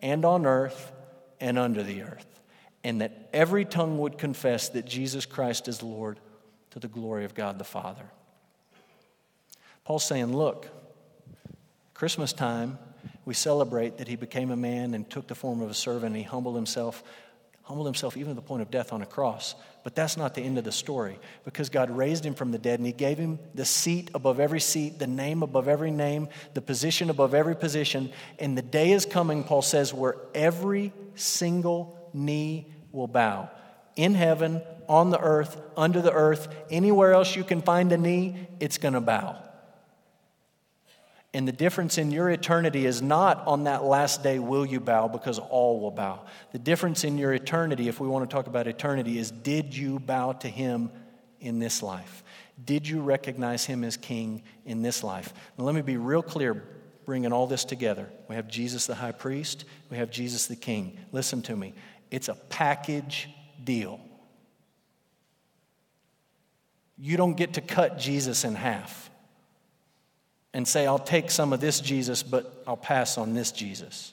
and 0.00 0.24
on 0.24 0.46
earth 0.46 0.90
and 1.42 1.58
under 1.58 1.82
the 1.82 2.04
earth, 2.04 2.40
and 2.82 3.02
that 3.02 3.28
every 3.34 3.66
tongue 3.66 3.98
would 3.98 4.16
confess 4.16 4.70
that 4.70 4.86
Jesus 4.86 5.26
Christ 5.26 5.68
is 5.68 5.82
Lord 5.82 6.18
to 6.70 6.78
the 6.78 6.88
glory 6.88 7.26
of 7.26 7.34
God 7.34 7.58
the 7.58 7.64
Father. 7.64 8.06
Paul's 9.84 10.06
saying, 10.06 10.34
Look, 10.34 10.68
Christmas 11.92 12.32
time, 12.32 12.78
we 13.28 13.34
celebrate 13.34 13.98
that 13.98 14.08
he 14.08 14.16
became 14.16 14.50
a 14.50 14.56
man 14.56 14.94
and 14.94 15.08
took 15.10 15.26
the 15.26 15.34
form 15.34 15.60
of 15.60 15.68
a 15.68 15.74
servant. 15.74 16.16
He 16.16 16.22
humbled 16.22 16.56
himself, 16.56 17.02
humbled 17.64 17.86
himself 17.86 18.16
even 18.16 18.30
to 18.30 18.34
the 18.34 18.40
point 18.40 18.62
of 18.62 18.70
death 18.70 18.90
on 18.90 19.02
a 19.02 19.06
cross. 19.06 19.54
But 19.84 19.94
that's 19.94 20.16
not 20.16 20.34
the 20.34 20.40
end 20.40 20.56
of 20.56 20.64
the 20.64 20.72
story 20.72 21.18
because 21.44 21.68
God 21.68 21.90
raised 21.90 22.24
him 22.24 22.32
from 22.32 22.52
the 22.52 22.58
dead 22.58 22.80
and 22.80 22.86
he 22.86 22.92
gave 22.92 23.18
him 23.18 23.38
the 23.54 23.66
seat 23.66 24.10
above 24.14 24.40
every 24.40 24.60
seat, 24.60 24.98
the 24.98 25.06
name 25.06 25.42
above 25.42 25.68
every 25.68 25.90
name, 25.90 26.28
the 26.54 26.62
position 26.62 27.10
above 27.10 27.34
every 27.34 27.54
position. 27.54 28.10
And 28.38 28.56
the 28.56 28.62
day 28.62 28.92
is 28.92 29.04
coming, 29.04 29.44
Paul 29.44 29.60
says, 29.60 29.92
where 29.92 30.16
every 30.34 30.94
single 31.14 32.08
knee 32.14 32.72
will 32.92 33.08
bow 33.08 33.50
in 33.94 34.14
heaven, 34.14 34.62
on 34.88 35.10
the 35.10 35.20
earth, 35.20 35.60
under 35.76 36.00
the 36.00 36.12
earth, 36.12 36.48
anywhere 36.70 37.12
else 37.12 37.36
you 37.36 37.44
can 37.44 37.60
find 37.60 37.92
a 37.92 37.98
knee, 37.98 38.48
it's 38.58 38.78
going 38.78 38.94
to 38.94 39.02
bow. 39.02 39.36
And 41.38 41.46
the 41.46 41.52
difference 41.52 41.98
in 41.98 42.10
your 42.10 42.30
eternity 42.30 42.84
is 42.84 43.00
not 43.00 43.46
on 43.46 43.62
that 43.62 43.84
last 43.84 44.24
day 44.24 44.40
will 44.40 44.66
you 44.66 44.80
bow 44.80 45.06
because 45.06 45.38
all 45.38 45.78
will 45.78 45.92
bow. 45.92 46.24
The 46.50 46.58
difference 46.58 47.04
in 47.04 47.16
your 47.16 47.32
eternity, 47.32 47.86
if 47.86 48.00
we 48.00 48.08
want 48.08 48.28
to 48.28 48.34
talk 48.34 48.48
about 48.48 48.66
eternity, 48.66 49.20
is 49.20 49.30
did 49.30 49.72
you 49.72 50.00
bow 50.00 50.32
to 50.32 50.48
him 50.48 50.90
in 51.38 51.60
this 51.60 51.80
life? 51.80 52.24
Did 52.64 52.88
you 52.88 53.00
recognize 53.02 53.64
him 53.64 53.84
as 53.84 53.96
king 53.96 54.42
in 54.64 54.82
this 54.82 55.04
life? 55.04 55.32
Now, 55.56 55.62
let 55.62 55.76
me 55.76 55.80
be 55.80 55.96
real 55.96 56.24
clear, 56.24 56.60
bringing 57.04 57.32
all 57.32 57.46
this 57.46 57.64
together. 57.64 58.10
We 58.28 58.34
have 58.34 58.48
Jesus 58.48 58.88
the 58.88 58.96
high 58.96 59.12
priest, 59.12 59.64
we 59.90 59.96
have 59.96 60.10
Jesus 60.10 60.48
the 60.48 60.56
king. 60.56 60.98
Listen 61.12 61.40
to 61.42 61.54
me, 61.54 61.72
it's 62.10 62.26
a 62.26 62.34
package 62.34 63.28
deal. 63.62 64.00
You 66.96 67.16
don't 67.16 67.36
get 67.36 67.54
to 67.54 67.60
cut 67.60 67.96
Jesus 67.96 68.42
in 68.42 68.56
half 68.56 69.08
and 70.54 70.66
say, 70.66 70.86
I'll 70.86 70.98
take 70.98 71.30
some 71.30 71.52
of 71.52 71.60
this 71.60 71.80
Jesus, 71.80 72.22
but 72.22 72.62
I'll 72.66 72.76
pass 72.76 73.18
on 73.18 73.34
this 73.34 73.52
Jesus. 73.52 74.12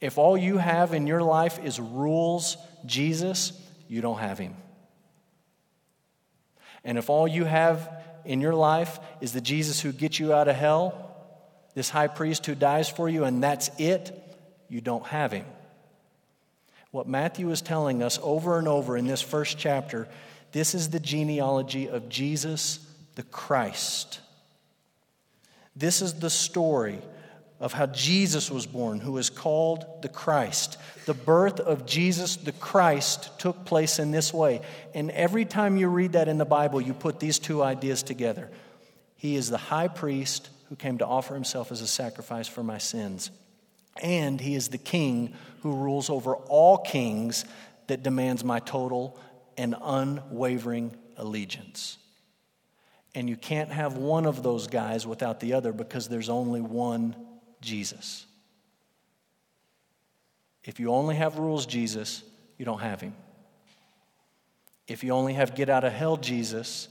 If 0.00 0.18
all 0.18 0.36
you 0.36 0.58
have 0.58 0.94
in 0.94 1.06
your 1.06 1.22
life 1.22 1.58
is 1.64 1.80
rules 1.80 2.56
Jesus, 2.84 3.52
you 3.88 4.00
don't 4.00 4.18
have 4.18 4.38
him. 4.38 4.54
And 6.84 6.98
if 6.98 7.10
all 7.10 7.26
you 7.26 7.44
have 7.44 7.90
in 8.24 8.40
your 8.40 8.54
life 8.54 9.00
is 9.20 9.32
the 9.32 9.40
Jesus 9.40 9.80
who 9.80 9.92
gets 9.92 10.20
you 10.20 10.32
out 10.32 10.48
of 10.48 10.56
hell, 10.56 11.02
this 11.74 11.90
high 11.90 12.08
priest 12.08 12.46
who 12.46 12.54
dies 12.54 12.88
for 12.88 13.08
you, 13.08 13.24
and 13.24 13.42
that's 13.42 13.70
it, 13.78 14.12
you 14.68 14.80
don't 14.80 15.06
have 15.06 15.32
him. 15.32 15.46
What 16.90 17.08
Matthew 17.08 17.50
is 17.50 17.60
telling 17.60 18.02
us 18.02 18.18
over 18.22 18.58
and 18.58 18.68
over 18.68 18.96
in 18.96 19.06
this 19.06 19.22
first 19.22 19.58
chapter 19.58 20.08
this 20.52 20.74
is 20.74 20.88
the 20.88 21.00
genealogy 21.00 21.88
of 21.88 22.08
Jesus 22.08 22.80
the 23.16 23.22
Christ. 23.24 24.20
This 25.76 26.00
is 26.00 26.14
the 26.14 26.30
story 26.30 26.98
of 27.60 27.72
how 27.72 27.86
Jesus 27.86 28.50
was 28.50 28.66
born, 28.66 29.00
who 29.00 29.18
is 29.18 29.30
called 29.30 30.02
the 30.02 30.08
Christ. 30.08 30.78
The 31.06 31.14
birth 31.14 31.60
of 31.60 31.86
Jesus 31.86 32.36
the 32.36 32.52
Christ 32.52 33.38
took 33.38 33.64
place 33.64 33.98
in 33.98 34.10
this 34.10 34.32
way. 34.32 34.60
And 34.94 35.10
every 35.10 35.44
time 35.44 35.76
you 35.76 35.88
read 35.88 36.12
that 36.12 36.28
in 36.28 36.38
the 36.38 36.44
Bible, 36.44 36.80
you 36.80 36.92
put 36.92 37.20
these 37.20 37.38
two 37.38 37.62
ideas 37.62 38.02
together. 38.02 38.50
He 39.16 39.36
is 39.36 39.48
the 39.48 39.58
high 39.58 39.88
priest 39.88 40.50
who 40.68 40.76
came 40.76 40.98
to 40.98 41.06
offer 41.06 41.34
himself 41.34 41.72
as 41.72 41.80
a 41.80 41.86
sacrifice 41.86 42.48
for 42.48 42.62
my 42.62 42.78
sins. 42.78 43.30
And 44.02 44.40
he 44.40 44.54
is 44.54 44.68
the 44.68 44.78
king 44.78 45.34
who 45.62 45.74
rules 45.74 46.10
over 46.10 46.36
all 46.36 46.78
kings 46.78 47.44
that 47.86 48.02
demands 48.02 48.44
my 48.44 48.58
total 48.60 49.18
and 49.56 49.74
unwavering 49.80 50.94
allegiance. 51.16 51.96
And 53.16 53.30
you 53.30 53.36
can't 53.36 53.72
have 53.72 53.96
one 53.96 54.26
of 54.26 54.42
those 54.42 54.66
guys 54.66 55.06
without 55.06 55.40
the 55.40 55.54
other 55.54 55.72
because 55.72 56.06
there's 56.06 56.28
only 56.28 56.60
one 56.60 57.16
Jesus. 57.62 58.26
If 60.62 60.78
you 60.78 60.92
only 60.92 61.16
have 61.16 61.38
rules 61.38 61.64
Jesus, 61.64 62.22
you 62.58 62.66
don't 62.66 62.80
have 62.80 63.00
him. 63.00 63.14
If 64.86 65.02
you 65.02 65.12
only 65.12 65.32
have 65.32 65.54
get 65.54 65.70
out 65.70 65.82
of 65.82 65.94
hell 65.94 66.18
Jesus, 66.18 66.88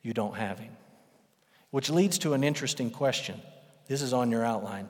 you 0.00 0.14
don't 0.14 0.36
have 0.36 0.60
him. 0.60 0.70
Which 1.72 1.90
leads 1.90 2.18
to 2.18 2.34
an 2.34 2.44
interesting 2.44 2.92
question. 2.92 3.42
This 3.88 4.00
is 4.00 4.12
on 4.12 4.30
your 4.30 4.44
outline. 4.44 4.88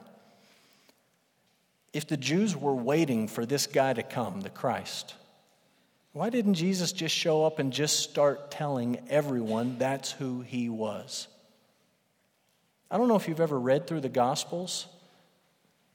If 1.93 2.07
the 2.07 2.15
Jews 2.15 2.55
were 2.55 2.75
waiting 2.75 3.27
for 3.27 3.43
this 3.43 3.65
guy 3.65 3.93
to 3.93 4.03
come, 4.03 4.41
the 4.41 4.51
Christ, 4.51 5.15
why 6.19 6.29
didn't 6.29 6.55
Jesus 6.55 6.91
just 6.91 7.15
show 7.15 7.45
up 7.45 7.59
and 7.59 7.71
just 7.71 8.01
start 8.01 8.51
telling 8.51 8.99
everyone 9.09 9.77
that's 9.77 10.11
who 10.11 10.41
he 10.41 10.67
was? 10.67 11.29
I 12.91 12.97
don't 12.97 13.07
know 13.07 13.15
if 13.15 13.29
you've 13.29 13.39
ever 13.39 13.57
read 13.57 13.87
through 13.87 14.01
the 14.01 14.09
Gospels. 14.09 14.87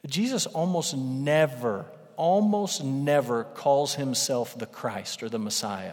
Jesus 0.06 0.46
almost 0.46 0.96
never, 0.96 1.84
almost 2.16 2.82
never 2.82 3.44
calls 3.44 3.96
himself 3.96 4.58
the 4.58 4.64
Christ 4.64 5.22
or 5.22 5.28
the 5.28 5.38
Messiah. 5.38 5.92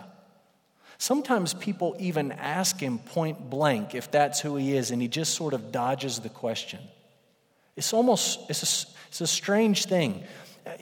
Sometimes 0.97 1.53
people 1.53 1.97
even 1.99 2.31
ask 2.31 2.79
him 2.79 2.99
point 2.99 3.49
blank 3.49 3.95
if 3.95 4.11
that's 4.11 4.39
who 4.39 4.55
he 4.55 4.77
is, 4.77 4.91
and 4.91 5.01
he 5.01 5.09
just 5.09 5.35
sort 5.35 5.53
of 5.53 5.73
dodges 5.73 6.19
the 6.19 6.29
question. 6.29 6.79
It's 7.75 7.91
almost 7.91 8.49
it's 8.49 8.85
a, 8.85 8.95
it's 9.09 9.19
a 9.19 9.27
strange 9.27 9.87
thing. 9.87 10.23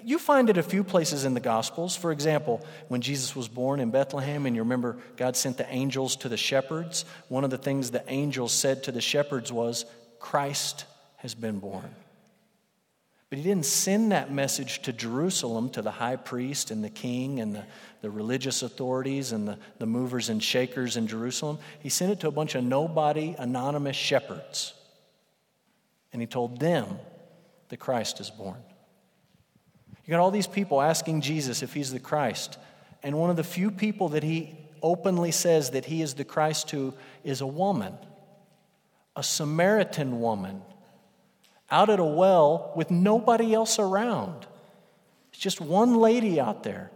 You 0.04 0.20
find 0.20 0.50
it 0.50 0.58
a 0.58 0.64
few 0.64 0.84
places 0.84 1.26
in 1.26 1.34
the 1.34 1.40
Gospels. 1.40 1.96
For 1.96 2.12
example, 2.12 2.66
when 2.90 3.02
Jesus 3.02 3.36
was 3.36 3.48
born 3.48 3.80
in 3.80 3.92
Bethlehem, 3.92 4.46
and 4.46 4.56
you 4.56 4.62
remember 4.64 4.98
God 5.16 5.36
sent 5.36 5.58
the 5.58 5.72
angels 5.74 6.16
to 6.18 6.30
the 6.30 6.38
shepherds, 6.38 7.06
one 7.30 7.44
of 7.44 7.50
the 7.50 7.58
things 7.58 7.92
the 7.92 8.04
angels 8.08 8.52
said 8.52 8.84
to 8.84 8.92
the 8.92 9.02
shepherds 9.02 9.52
was, 9.52 9.86
Christ 10.20 10.86
has 11.18 11.34
been 11.34 11.60
born. 11.60 11.96
But 13.30 13.38
he 13.38 13.44
didn't 13.44 13.66
send 13.66 14.12
that 14.12 14.32
message 14.32 14.82
to 14.82 14.94
Jerusalem, 14.94 15.70
to 15.72 15.82
the 15.82 15.92
high 15.92 16.16
priest 16.16 16.72
and 16.72 16.84
the 16.84 16.90
king 16.90 17.40
and 17.40 17.56
the, 17.56 17.64
the 18.02 18.10
religious 18.10 18.64
authorities 18.64 19.32
and 19.32 19.48
the, 19.48 19.60
the 19.78 19.86
movers 19.86 20.30
and 20.30 20.42
shakers 20.42 20.98
in 20.98 21.08
Jerusalem. 21.08 21.60
He 21.80 21.90
sent 21.90 22.12
it 22.12 22.20
to 22.22 22.28
a 22.28 22.32
bunch 22.32 22.56
of 22.56 22.64
nobody, 22.64 23.36
anonymous 23.38 23.96
shepherds. 23.96 24.74
And 26.12 26.22
he 26.22 26.28
told 26.28 26.60
them 26.60 26.88
that 27.70 27.78
Christ 27.78 28.20
is 28.20 28.32
born. 28.32 28.58
You 30.10 30.16
got 30.16 30.22
all 30.22 30.32
these 30.32 30.48
people 30.48 30.82
asking 30.82 31.22
Jesus 31.22 31.62
if 31.62 31.72
he's 31.72 31.92
the 31.92 32.00
Christ. 32.00 32.58
And 33.04 33.20
one 33.20 33.30
of 33.30 33.36
the 33.36 33.44
few 33.44 33.70
people 33.70 34.10
that 34.10 34.24
he 34.24 34.58
openly 34.82 35.30
says 35.30 35.70
that 35.70 35.86
he 35.86 36.02
is 36.02 36.16
the 36.16 36.24
Christ 36.24 36.70
to 36.70 36.96
is 37.24 37.42
a 37.42 37.46
woman, 37.46 37.94
a 39.16 39.22
Samaritan 39.22 40.20
woman, 40.20 40.64
out 41.70 41.92
at 41.92 42.00
a 42.00 42.04
well 42.04 42.74
with 42.76 42.90
nobody 42.90 43.54
else 43.54 43.78
around. 43.78 44.48
It's 45.32 45.40
just 45.40 45.62
one 45.62 45.94
lady 45.98 46.40
out 46.40 46.64
there. 46.64 46.90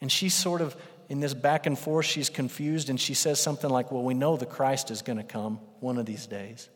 And 0.00 0.10
she's 0.10 0.34
sort 0.34 0.60
of 0.60 0.74
in 1.08 1.20
this 1.20 1.34
back 1.34 1.66
and 1.66 1.78
forth, 1.78 2.06
she's 2.06 2.28
confused, 2.28 2.90
and 2.90 3.00
she 3.00 3.14
says 3.14 3.40
something 3.40 3.70
like, 3.70 3.92
Well, 3.92 4.02
we 4.02 4.14
know 4.14 4.36
the 4.36 4.44
Christ 4.44 4.90
is 4.90 5.02
going 5.02 5.18
to 5.18 5.22
come 5.22 5.60
one 5.78 5.98
of 5.98 6.04
these 6.04 6.26
days. 6.26 6.68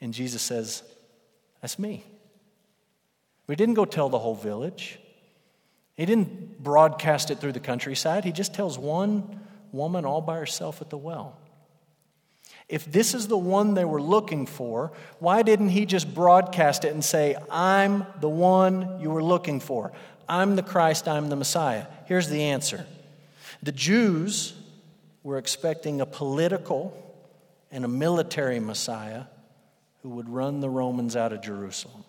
And 0.00 0.12
Jesus 0.12 0.42
says, 0.42 0.82
That's 1.62 1.78
me. 1.78 2.04
We 3.46 3.54
didn't 3.54 3.74
go 3.74 3.84
tell 3.84 4.08
the 4.08 4.18
whole 4.18 4.34
village. 4.34 4.98
He 6.00 6.06
didn't 6.06 6.62
broadcast 6.62 7.30
it 7.30 7.40
through 7.40 7.52
the 7.52 7.60
countryside. 7.60 8.24
He 8.24 8.32
just 8.32 8.54
tells 8.54 8.78
one 8.78 9.38
woman 9.70 10.06
all 10.06 10.22
by 10.22 10.38
herself 10.38 10.80
at 10.80 10.88
the 10.88 10.96
well. 10.96 11.36
If 12.70 12.90
this 12.90 13.12
is 13.12 13.28
the 13.28 13.36
one 13.36 13.74
they 13.74 13.84
were 13.84 14.00
looking 14.00 14.46
for, 14.46 14.92
why 15.18 15.42
didn't 15.42 15.68
he 15.68 15.84
just 15.84 16.14
broadcast 16.14 16.86
it 16.86 16.94
and 16.94 17.04
say, 17.04 17.36
I'm 17.50 18.06
the 18.22 18.30
one 18.30 18.98
you 19.02 19.10
were 19.10 19.22
looking 19.22 19.60
for? 19.60 19.92
I'm 20.26 20.56
the 20.56 20.62
Christ, 20.62 21.06
I'm 21.06 21.28
the 21.28 21.36
Messiah. 21.36 21.84
Here's 22.06 22.30
the 22.30 22.44
answer 22.44 22.86
the 23.62 23.70
Jews 23.70 24.54
were 25.22 25.36
expecting 25.36 26.00
a 26.00 26.06
political 26.06 26.96
and 27.70 27.84
a 27.84 27.88
military 27.88 28.58
Messiah 28.58 29.24
who 30.02 30.08
would 30.08 30.30
run 30.30 30.60
the 30.60 30.70
Romans 30.70 31.14
out 31.14 31.34
of 31.34 31.42
Jerusalem. 31.42 32.04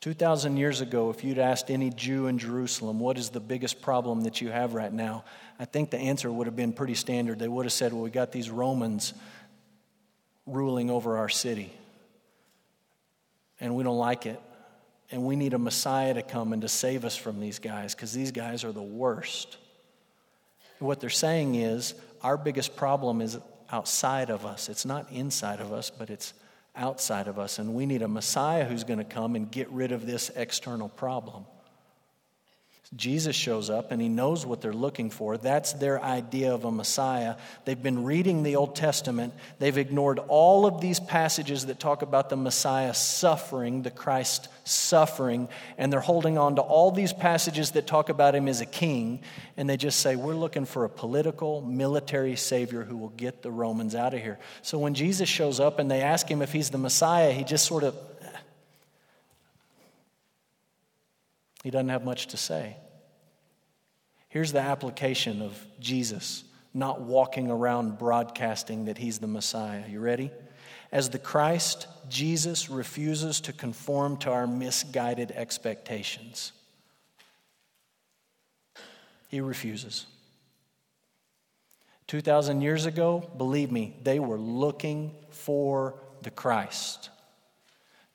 2,000 0.00 0.56
years 0.56 0.80
ago, 0.80 1.10
if 1.10 1.24
you'd 1.24 1.38
asked 1.38 1.70
any 1.70 1.90
Jew 1.90 2.28
in 2.28 2.38
Jerusalem, 2.38 3.00
what 3.00 3.18
is 3.18 3.30
the 3.30 3.40
biggest 3.40 3.82
problem 3.82 4.22
that 4.22 4.40
you 4.40 4.48
have 4.50 4.74
right 4.74 4.92
now? 4.92 5.24
I 5.58 5.64
think 5.64 5.90
the 5.90 5.98
answer 5.98 6.30
would 6.30 6.46
have 6.46 6.54
been 6.54 6.72
pretty 6.72 6.94
standard. 6.94 7.40
They 7.40 7.48
would 7.48 7.64
have 7.64 7.72
said, 7.72 7.92
well, 7.92 8.02
we 8.02 8.10
got 8.10 8.30
these 8.30 8.48
Romans 8.48 9.12
ruling 10.46 10.88
over 10.88 11.18
our 11.18 11.28
city, 11.28 11.72
and 13.60 13.74
we 13.74 13.82
don't 13.82 13.98
like 13.98 14.24
it. 14.24 14.40
And 15.10 15.24
we 15.24 15.36
need 15.36 15.54
a 15.54 15.58
Messiah 15.58 16.14
to 16.14 16.22
come 16.22 16.52
and 16.52 16.62
to 16.62 16.68
save 16.68 17.04
us 17.04 17.16
from 17.16 17.40
these 17.40 17.58
guys 17.58 17.94
because 17.94 18.12
these 18.12 18.30
guys 18.30 18.62
are 18.62 18.72
the 18.72 18.82
worst. 18.82 19.56
what 20.80 21.00
they're 21.00 21.10
saying 21.10 21.56
is 21.56 21.94
our 22.22 22.36
biggest 22.36 22.76
problem 22.76 23.20
is 23.20 23.38
outside 23.72 24.30
of 24.30 24.46
us. 24.46 24.68
It's 24.68 24.84
not 24.84 25.10
inside 25.10 25.60
of 25.60 25.72
us, 25.72 25.90
but 25.90 26.10
it's 26.10 26.34
outside 26.78 27.28
of 27.28 27.38
us. 27.38 27.58
And 27.58 27.74
we 27.74 27.84
need 27.84 28.02
a 28.02 28.08
Messiah 28.08 28.64
who's 28.64 28.84
going 28.84 28.98
to 28.98 29.04
come 29.04 29.36
and 29.36 29.50
get 29.50 29.70
rid 29.70 29.92
of 29.92 30.06
this 30.06 30.30
external 30.34 30.88
problem. 30.88 31.44
Jesus 32.96 33.36
shows 33.36 33.68
up 33.68 33.92
and 33.92 34.00
he 34.00 34.08
knows 34.08 34.46
what 34.46 34.62
they're 34.62 34.72
looking 34.72 35.10
for. 35.10 35.36
That's 35.36 35.74
their 35.74 36.02
idea 36.02 36.54
of 36.54 36.64
a 36.64 36.70
Messiah. 36.70 37.36
They've 37.66 37.82
been 37.82 38.04
reading 38.04 38.42
the 38.42 38.56
Old 38.56 38.74
Testament. 38.74 39.34
They've 39.58 39.76
ignored 39.76 40.18
all 40.28 40.64
of 40.64 40.80
these 40.80 40.98
passages 40.98 41.66
that 41.66 41.78
talk 41.78 42.00
about 42.00 42.30
the 42.30 42.36
Messiah 42.36 42.94
suffering, 42.94 43.82
the 43.82 43.90
Christ 43.90 44.48
suffering, 44.64 45.48
and 45.76 45.92
they're 45.92 46.00
holding 46.00 46.38
on 46.38 46.56
to 46.56 46.62
all 46.62 46.90
these 46.90 47.12
passages 47.12 47.72
that 47.72 47.86
talk 47.86 48.08
about 48.08 48.34
him 48.34 48.48
as 48.48 48.62
a 48.62 48.66
king. 48.66 49.20
And 49.58 49.68
they 49.68 49.76
just 49.76 50.00
say, 50.00 50.16
We're 50.16 50.34
looking 50.34 50.64
for 50.64 50.86
a 50.86 50.90
political, 50.90 51.60
military 51.60 52.36
savior 52.36 52.84
who 52.84 52.96
will 52.96 53.10
get 53.10 53.42
the 53.42 53.50
Romans 53.50 53.94
out 53.94 54.14
of 54.14 54.22
here. 54.22 54.38
So 54.62 54.78
when 54.78 54.94
Jesus 54.94 55.28
shows 55.28 55.60
up 55.60 55.78
and 55.78 55.90
they 55.90 56.00
ask 56.00 56.26
him 56.26 56.40
if 56.40 56.52
he's 56.52 56.70
the 56.70 56.78
Messiah, 56.78 57.32
he 57.32 57.44
just 57.44 57.66
sort 57.66 57.84
of 57.84 57.94
He 61.62 61.70
doesn't 61.70 61.88
have 61.88 62.04
much 62.04 62.28
to 62.28 62.36
say. 62.36 62.76
Here's 64.28 64.52
the 64.52 64.60
application 64.60 65.42
of 65.42 65.58
Jesus 65.80 66.44
not 66.74 67.00
walking 67.00 67.50
around 67.50 67.98
broadcasting 67.98 68.84
that 68.84 68.98
he's 68.98 69.18
the 69.18 69.26
Messiah. 69.26 69.84
You 69.88 70.00
ready? 70.00 70.30
As 70.92 71.10
the 71.10 71.18
Christ, 71.18 71.86
Jesus 72.08 72.70
refuses 72.70 73.40
to 73.42 73.52
conform 73.52 74.16
to 74.18 74.30
our 74.30 74.46
misguided 74.46 75.32
expectations. 75.32 76.52
He 79.28 79.40
refuses. 79.40 80.06
2,000 82.06 82.62
years 82.62 82.86
ago, 82.86 83.30
believe 83.36 83.70
me, 83.70 83.96
they 84.02 84.18
were 84.18 84.38
looking 84.38 85.14
for 85.30 85.94
the 86.22 86.30
Christ. 86.30 87.10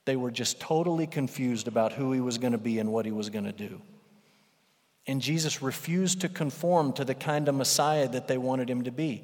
They 0.05 0.15
were 0.15 0.31
just 0.31 0.59
totally 0.59 1.07
confused 1.07 1.67
about 1.67 1.93
who 1.93 2.11
he 2.11 2.19
was 2.19 2.37
going 2.37 2.51
to 2.51 2.57
be 2.57 2.79
and 2.79 2.91
what 2.91 3.05
he 3.05 3.11
was 3.11 3.29
going 3.29 3.45
to 3.45 3.51
do. 3.51 3.81
And 5.07 5.21
Jesus 5.21 5.61
refused 5.61 6.21
to 6.21 6.29
conform 6.29 6.93
to 6.93 7.05
the 7.05 7.15
kind 7.15 7.47
of 7.47 7.55
Messiah 7.55 8.07
that 8.09 8.27
they 8.27 8.37
wanted 8.37 8.69
him 8.69 8.83
to 8.83 8.91
be. 8.91 9.23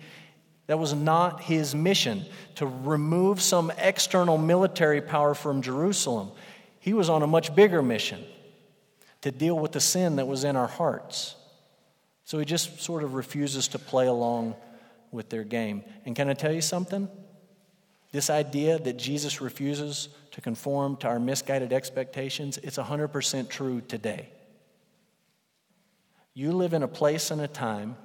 That 0.67 0.77
was 0.77 0.93
not 0.93 1.41
his 1.41 1.73
mission 1.73 2.25
to 2.55 2.65
remove 2.65 3.41
some 3.41 3.71
external 3.77 4.37
military 4.37 5.01
power 5.01 5.33
from 5.33 5.61
Jerusalem. 5.61 6.31
He 6.79 6.93
was 6.93 7.09
on 7.09 7.23
a 7.23 7.27
much 7.27 7.55
bigger 7.55 7.81
mission 7.81 8.23
to 9.21 9.31
deal 9.31 9.57
with 9.57 9.71
the 9.71 9.79
sin 9.79 10.17
that 10.17 10.27
was 10.27 10.43
in 10.43 10.55
our 10.55 10.67
hearts. 10.67 11.35
So 12.25 12.37
he 12.37 12.45
just 12.45 12.81
sort 12.81 13.03
of 13.03 13.15
refuses 13.15 13.69
to 13.69 13.79
play 13.79 14.05
along 14.05 14.55
with 15.11 15.29
their 15.29 15.43
game. 15.43 15.83
And 16.05 16.15
can 16.15 16.29
I 16.29 16.33
tell 16.33 16.51
you 16.51 16.61
something? 16.61 17.09
This 18.11 18.29
idea 18.29 18.77
that 18.79 18.97
Jesus 18.97 19.41
refuses 19.41 20.09
to 20.39 20.41
conform 20.41 20.95
to 20.95 21.07
our 21.09 21.19
misguided 21.19 21.73
expectations, 21.73 22.57
it's 22.63 22.77
100% 22.77 23.49
true 23.49 23.81
today. 23.81 24.29
You 26.33 26.53
live 26.53 26.71
in 26.71 26.81
a 26.81 26.87
place 26.87 27.29
and 27.29 27.41
a 27.41 27.47
time 27.49 27.97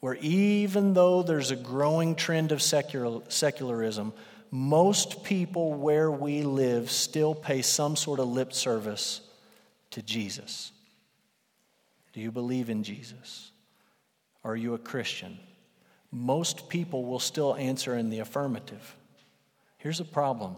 where 0.00 0.16
even 0.16 0.92
though 0.92 1.22
there's 1.22 1.52
a 1.52 1.56
growing 1.56 2.16
trend 2.16 2.50
of 2.50 2.60
secular, 2.60 3.20
secularism, 3.28 4.12
most 4.50 5.22
people 5.22 5.72
where 5.72 6.10
we 6.10 6.42
live 6.42 6.90
still 6.90 7.32
pay 7.32 7.62
some 7.62 7.94
sort 7.94 8.18
of 8.18 8.26
lip 8.26 8.52
service 8.52 9.20
to 9.92 10.02
Jesus. 10.02 10.72
Do 12.12 12.20
you 12.20 12.32
believe 12.32 12.68
in 12.68 12.82
Jesus? 12.82 13.52
Are 14.42 14.56
you 14.56 14.74
a 14.74 14.78
Christian? 14.78 15.38
most 16.14 16.68
people 16.68 17.04
will 17.04 17.18
still 17.18 17.56
answer 17.56 17.96
in 17.96 18.08
the 18.08 18.20
affirmative. 18.20 18.96
Here's 19.78 19.98
a 19.98 20.04
problem 20.04 20.54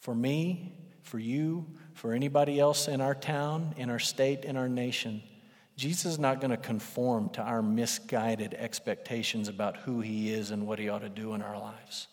for 0.00 0.14
me, 0.14 0.74
for 1.02 1.18
you, 1.18 1.66
for 1.94 2.12
anybody 2.12 2.58
else 2.58 2.88
in 2.88 3.00
our 3.00 3.14
town, 3.14 3.74
in 3.76 3.90
our 3.90 3.98
state, 3.98 4.44
in 4.44 4.56
our 4.56 4.68
nation. 4.68 5.22
Jesus 5.76 6.12
is 6.12 6.18
not 6.18 6.40
going 6.40 6.50
to 6.50 6.56
conform 6.56 7.28
to 7.30 7.42
our 7.42 7.62
misguided 7.62 8.54
expectations 8.54 9.48
about 9.48 9.76
who 9.78 10.00
he 10.00 10.32
is 10.32 10.50
and 10.50 10.66
what 10.66 10.78
he 10.78 10.88
ought 10.88 11.00
to 11.00 11.08
do 11.08 11.34
in 11.34 11.42
our 11.42 11.58
lives. 11.58 12.08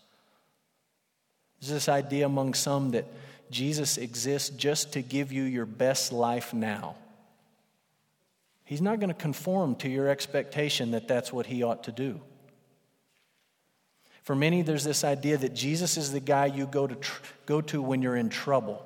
There's 1.60 1.71
this 1.71 1.89
idea 1.89 2.26
among 2.26 2.54
some 2.54 2.91
that 2.91 3.06
Jesus 3.50 3.97
exists 3.97 4.50
just 4.50 4.93
to 4.93 5.02
give 5.02 5.32
you 5.32 5.43
your 5.43 5.65
best 5.65 6.12
life 6.12 6.54
now. 6.54 6.95
He's 8.63 8.82
not 8.82 9.00
going 9.00 9.10
to 9.10 9.15
conform 9.15 9.76
to 9.78 9.89
your 9.89 10.10
expectation 10.10 10.91
that 10.91 11.08
that's 11.08 11.32
what 11.32 11.45
he 11.45 11.63
ought 11.63 11.86
to 11.86 11.91
do. 11.91 12.19
For 14.27 14.35
many, 14.35 14.61
there's 14.61 14.83
this 14.83 15.05
idea 15.05 15.37
that 15.37 15.53
Jesus 15.53 15.95
is 15.95 16.11
the 16.11 16.19
guy 16.19 16.47
you 16.47 16.67
go 16.67 16.85
to, 16.85 16.95
tr- 16.95 17.21
go 17.45 17.61
to 17.61 17.81
when 17.81 18.01
you're 18.01 18.17
in 18.17 18.27
trouble. 18.27 18.83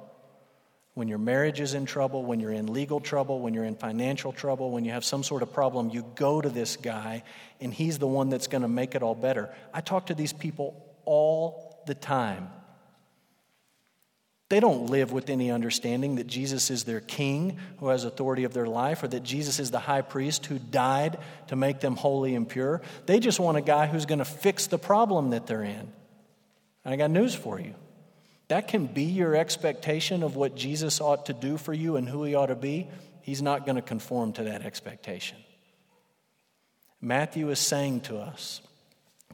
When 0.94 1.08
your 1.08 1.18
marriage 1.18 1.60
is 1.60 1.74
in 1.74 1.88
trouble, 1.88 2.24
when 2.24 2.40
you're 2.40 2.52
in 2.52 2.72
legal 2.72 3.00
trouble, 3.00 3.40
when 3.40 3.56
you're 3.56 3.66
in 3.66 3.74
financial 3.74 4.34
trouble, 4.34 4.70
when 4.70 4.86
you 4.86 4.92
have 4.92 5.04
some 5.04 5.24
sort 5.24 5.42
of 5.42 5.52
problem, 5.52 5.90
you 5.90 6.06
go 6.14 6.42
to 6.42 6.50
this 6.50 6.78
guy, 6.78 7.24
and 7.60 7.74
he's 7.74 7.98
the 7.98 8.06
one 8.06 8.30
that's 8.30 8.46
going 8.46 8.62
to 8.62 8.68
make 8.68 8.94
it 8.94 9.02
all 9.02 9.16
better. 9.16 9.50
I 9.74 9.82
talk 9.82 10.06
to 10.06 10.14
these 10.14 10.32
people 10.32 10.80
all 11.06 11.82
the 11.88 11.96
time. 11.96 12.48
They 14.52 14.60
don't 14.60 14.88
live 14.88 15.14
with 15.14 15.30
any 15.30 15.50
understanding 15.50 16.16
that 16.16 16.28
Jesus 16.28 16.70
is 16.72 16.84
their 16.84 17.00
king 17.00 17.58
who 17.78 17.88
has 17.88 18.04
authority 18.04 18.44
of 18.44 18.54
their 18.54 18.68
life 18.68 19.02
or 19.02 19.08
that 19.08 19.24
Jesus 19.24 19.62
is 19.62 19.72
the 19.72 19.80
high 19.80 20.02
priest 20.02 20.46
who 20.46 20.60
died 20.60 21.20
to 21.48 21.56
make 21.56 21.80
them 21.80 21.96
holy 21.96 22.36
and 22.36 22.50
pure. 22.50 22.82
They 23.06 23.22
just 23.22 23.40
want 23.40 23.56
a 23.56 23.62
guy 23.62 23.86
who's 23.88 24.06
going 24.06 24.20
to 24.20 24.26
fix 24.26 24.68
the 24.68 24.78
problem 24.78 25.30
that 25.30 25.48
they're 25.48 25.64
in. 25.64 25.94
And 26.84 26.94
I 26.94 26.98
got 26.98 27.12
news 27.12 27.34
for 27.34 27.62
you. 27.62 27.76
That 28.50 28.68
can 28.68 28.88
be 28.88 29.06
your 29.06 29.38
expectation 29.38 30.22
of 30.22 30.36
what 30.36 30.54
Jesus 30.54 31.00
ought 31.00 31.28
to 31.28 31.34
do 31.34 31.56
for 31.56 31.72
you 31.72 31.96
and 31.96 32.10
who 32.10 32.26
he 32.26 32.36
ought 32.36 32.48
to 32.48 32.56
be. 32.56 32.90
He's 33.22 33.42
not 33.42 33.66
going 33.66 33.78
to 33.78 33.82
conform 33.82 34.34
to 34.34 34.44
that 34.44 34.64
expectation. 34.64 35.38
Matthew 37.00 37.50
is 37.52 37.60
saying 37.60 38.02
to 38.02 38.18
us, 38.18 38.60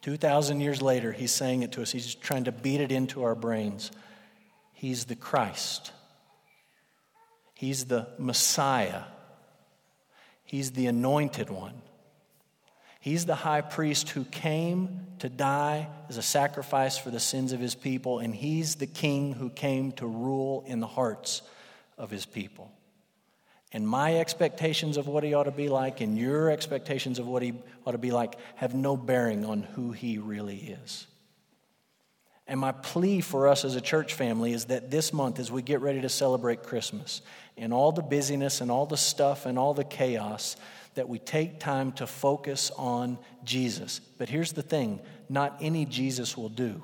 2,000 0.02 0.62
years 0.62 0.80
later, 0.80 1.12
he's 1.12 1.32
saying 1.32 1.64
it 1.64 1.72
to 1.72 1.82
us. 1.82 1.92
He's 1.92 2.14
trying 2.14 2.44
to 2.44 2.52
beat 2.52 2.82
it 2.82 2.92
into 2.92 3.24
our 3.24 3.34
brains. 3.34 3.90
He's 4.78 5.06
the 5.06 5.16
Christ. 5.16 5.92
He's 7.56 7.86
the 7.86 8.08
Messiah. 8.20 9.06
He's 10.44 10.74
the 10.74 10.86
anointed 10.86 11.50
one. 11.50 11.82
He's 13.00 13.26
the 13.26 13.34
high 13.34 13.62
priest 13.62 14.10
who 14.10 14.24
came 14.24 15.08
to 15.18 15.30
die 15.30 15.88
as 16.10 16.18
a 16.18 16.22
sacrifice 16.22 16.96
for 16.96 17.10
the 17.10 17.20
sins 17.20 17.54
of 17.54 17.60
his 17.60 17.74
people, 17.74 18.20
and 18.20 18.36
he's 18.36 18.76
the 18.76 18.86
king 18.86 19.34
who 19.34 19.50
came 19.50 19.94
to 19.94 20.06
rule 20.06 20.63
in 20.68 20.80
the 20.80 20.86
hearts 20.86 21.42
of 21.98 22.12
his 22.12 22.28
people. 22.28 22.72
And 23.74 23.88
my 23.88 24.20
expectations 24.20 24.98
of 24.98 25.08
what 25.08 25.24
he 25.24 25.34
ought 25.34 25.46
to 25.46 25.52
be 25.52 25.70
like 25.70 26.02
and 26.02 26.20
your 26.20 26.52
expectations 26.52 27.18
of 27.18 27.26
what 27.26 27.42
he 27.42 27.56
ought 27.84 27.94
to 27.94 27.98
be 27.98 28.12
like 28.12 28.38
have 28.58 28.76
no 28.76 28.96
bearing 28.96 29.44
on 29.44 29.63
who 29.63 29.92
he 29.92 30.19
really 30.19 30.78
is. 30.84 31.08
And 32.48 32.60
my 32.60 32.71
plea 32.71 33.21
for 33.21 33.48
us 33.48 33.65
as 33.65 33.75
a 33.75 33.81
church 33.81 34.13
family 34.13 34.54
is 34.54 34.65
that 34.65 34.89
this 34.89 35.12
month, 35.12 35.39
as 35.39 35.52
we 35.52 35.62
get 35.62 35.81
ready 35.81 36.02
to 36.02 36.10
celebrate 36.10 36.63
Christmas, 36.63 37.21
in 37.58 37.73
all 37.73 37.91
the 37.91 38.02
busyness 38.02 38.62
and 38.62 38.71
all 38.71 38.85
the 38.85 38.98
stuff 38.98 39.45
and 39.45 39.60
all 39.60 39.73
the 39.73 39.83
chaos, 39.83 40.56
that 40.95 41.10
we 41.10 41.19
take 41.19 41.60
time 41.60 41.91
to 41.93 42.08
focus 42.08 42.71
on 42.77 43.17
Jesus. 43.43 44.00
But 44.17 44.29
here's 44.29 44.54
the 44.54 44.62
thing 44.62 45.00
not 45.29 45.58
any 45.62 45.85
Jesus 45.85 46.37
will 46.37 46.50
do. 46.50 46.81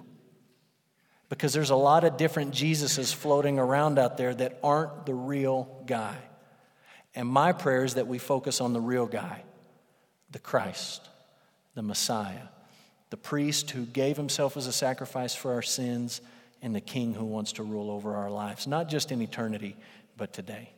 Because 1.29 1.53
there's 1.53 1.71
a 1.71 1.75
lot 1.75 2.03
of 2.03 2.17
different 2.17 2.53
Jesuses 2.53 3.13
floating 3.13 3.57
around 3.57 3.97
out 3.97 4.17
there 4.17 4.35
that 4.35 4.59
aren't 4.61 5.05
the 5.05 5.15
real 5.15 5.83
guy. 5.87 6.15
And 7.15 7.27
my 7.27 7.53
prayer 7.53 7.83
is 7.83 7.95
that 7.95 8.07
we 8.07 8.19
focus 8.19 8.61
on 8.61 8.73
the 8.73 8.81
real 8.81 9.05
guy, 9.05 9.43
the 10.29 10.39
Christ, 10.39 11.07
the 11.73 11.81
Messiah, 11.81 12.49
the 13.13 13.17
priest 13.17 13.69
who 13.69 13.85
gave 13.85 14.17
himself 14.17 14.57
as 14.57 14.65
a 14.65 14.73
sacrifice 14.73 15.35
for 15.35 15.53
our 15.53 15.61
sins, 15.61 16.19
and 16.63 16.73
the 16.73 16.81
king 16.81 17.13
who 17.13 17.25
wants 17.25 17.51
to 17.51 17.61
rule 17.61 17.91
over 17.91 18.15
our 18.15 18.31
lives, 18.31 18.65
not 18.65 18.89
just 18.89 19.11
in 19.11 19.21
eternity, 19.21 19.75
but 20.17 20.33
today. 20.33 20.71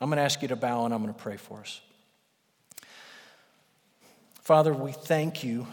I'm 0.00 0.08
going 0.08 0.16
to 0.16 0.24
ask 0.24 0.42
you 0.42 0.48
to 0.48 0.56
bow 0.56 0.84
and 0.84 0.92
I'm 0.92 1.00
going 1.00 1.14
to 1.14 1.20
pray 1.20 1.36
for 1.36 1.60
us. 1.60 1.80
Father, 4.40 4.72
we 4.74 4.90
thank 4.90 5.44
you 5.44 5.68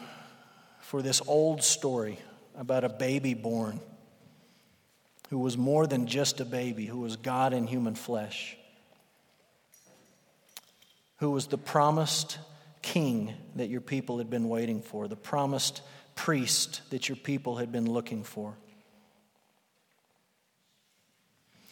for 0.82 1.02
this 1.02 1.24
old 1.26 1.64
story 1.64 2.20
about 2.56 2.84
a 2.84 2.90
baby 2.90 3.34
born 3.34 3.80
who 5.32 5.40
was 5.40 5.58
more 5.58 5.88
than 5.88 6.06
just 6.06 6.40
a 6.40 6.46
baby, 6.46 6.86
who 6.86 7.00
was 7.00 7.16
God 7.16 7.52
in 7.52 7.66
human 7.66 7.96
flesh, 7.96 8.56
who 11.18 11.32
was 11.32 11.48
the 11.48 11.58
promised 11.58 12.38
king 12.82 13.34
that 13.56 13.70
your 13.70 13.82
people 13.82 14.18
had 14.18 14.30
been 14.30 14.50
waiting 14.50 14.82
for, 14.82 15.08
the 15.08 15.16
promised 15.16 15.82
priest 16.16 16.82
that 16.90 17.08
your 17.08 17.16
people 17.16 17.58
had 17.58 17.72
been 17.72 17.90
looking 17.90 18.24
for. 18.24 18.56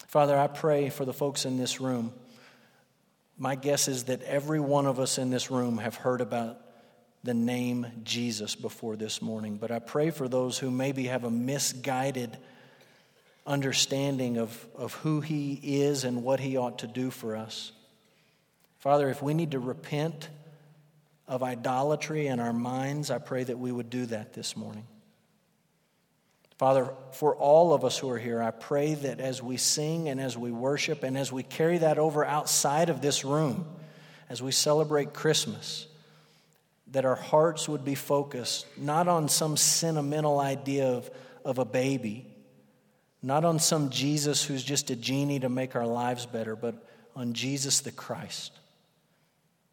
Father, 0.08 0.38
I 0.38 0.48
pray 0.48 0.90
for 0.90 1.04
the 1.04 1.14
folks 1.14 1.46
in 1.46 1.58
this 1.58 1.82
room. 1.82 2.14
My 3.38 3.56
guess 3.56 3.88
is 3.88 4.06
that 4.06 4.24
every 4.24 4.60
one 4.60 4.86
of 4.86 5.00
us 5.00 5.18
in 5.18 5.30
this 5.30 5.52
room 5.52 5.78
have 5.78 5.96
heard 5.96 6.22
about 6.22 6.60
the 7.24 7.34
name 7.34 7.86
Jesus 8.04 8.56
before 8.56 8.96
this 8.96 9.22
morning, 9.22 9.58
but 9.58 9.70
I 9.70 9.80
pray 9.80 10.12
for 10.12 10.28
those 10.30 10.58
who 10.58 10.72
maybe 10.72 11.08
have 11.08 11.26
a 11.26 11.30
misguided 11.30 12.38
understanding 13.46 14.38
of, 14.38 14.66
of 14.76 14.94
who 14.96 15.20
He 15.20 15.60
is 15.82 16.04
and 16.04 16.24
what 16.24 16.40
He 16.40 16.56
ought 16.56 16.80
to 16.80 16.88
do 16.88 17.12
for 17.12 17.36
us. 17.36 17.74
Father, 18.80 19.10
if 19.10 19.22
we 19.22 19.34
need 19.34 19.52
to 19.52 19.60
repent 19.60 20.30
of 21.28 21.44
idolatry 21.44 22.28
in 22.28 22.40
our 22.40 22.54
minds, 22.54 23.12
I 23.12 23.18
pray 23.18 23.44
that 23.44 23.60
we 23.60 23.72
would 23.72 23.90
do 23.90 24.06
that 24.08 24.34
this 24.34 24.56
morning. 24.56 24.86
Father, 26.58 26.92
for 27.12 27.36
all 27.36 27.74
of 27.74 27.86
us 27.86 27.98
who 27.98 28.10
are 28.10 28.18
here, 28.18 28.42
I 28.42 28.52
pray 28.52 28.96
that 28.96 29.20
as 29.20 29.44
we 29.44 29.58
sing 29.58 30.10
and 30.10 30.20
as 30.20 30.36
we 30.36 30.52
worship 30.52 31.04
and 31.04 31.18
as 31.18 31.32
we 31.32 31.44
carry 31.44 31.78
that 31.80 32.00
over 32.00 32.26
outside 32.26 32.90
of 32.90 33.02
this 33.02 33.24
room, 33.24 33.66
as 34.30 34.42
we 34.42 34.52
celebrate 34.52 35.14
Christmas, 35.14 35.86
that 36.92 37.06
our 37.06 37.16
hearts 37.16 37.70
would 37.70 37.86
be 37.86 37.96
focused 37.96 38.66
not 38.78 39.08
on 39.08 39.30
some 39.30 39.56
sentimental 39.56 40.40
idea 40.40 40.88
of, 40.88 41.12
of 41.46 41.60
a 41.60 41.66
baby, 41.66 42.26
not 43.22 43.46
on 43.46 43.60
some 43.60 43.90
Jesus 43.90 44.44
who's 44.44 44.64
just 44.64 44.90
a 44.90 44.96
genie 44.96 45.40
to 45.42 45.50
make 45.50 45.76
our 45.76 45.86
lives 45.86 46.26
better, 46.26 46.56
but 46.56 46.88
on 47.16 47.34
Jesus 47.34 47.82
the 47.82 47.92
Christ, 47.92 48.52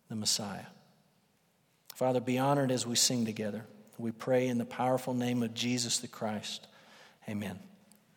the 0.08 0.16
Messiah. 0.16 0.66
Father, 1.94 2.20
be 2.20 2.38
honored 2.38 2.72
as 2.72 2.86
we 2.86 2.96
sing 2.96 3.24
together. 3.24 3.64
We 3.98 4.10
pray 4.10 4.48
in 4.48 4.58
the 4.58 4.64
powerful 4.64 5.14
name 5.14 5.42
of 5.44 5.54
Jesus 5.54 5.98
the 5.98 6.08
Christ. 6.08 6.66
Amen. 7.28 7.58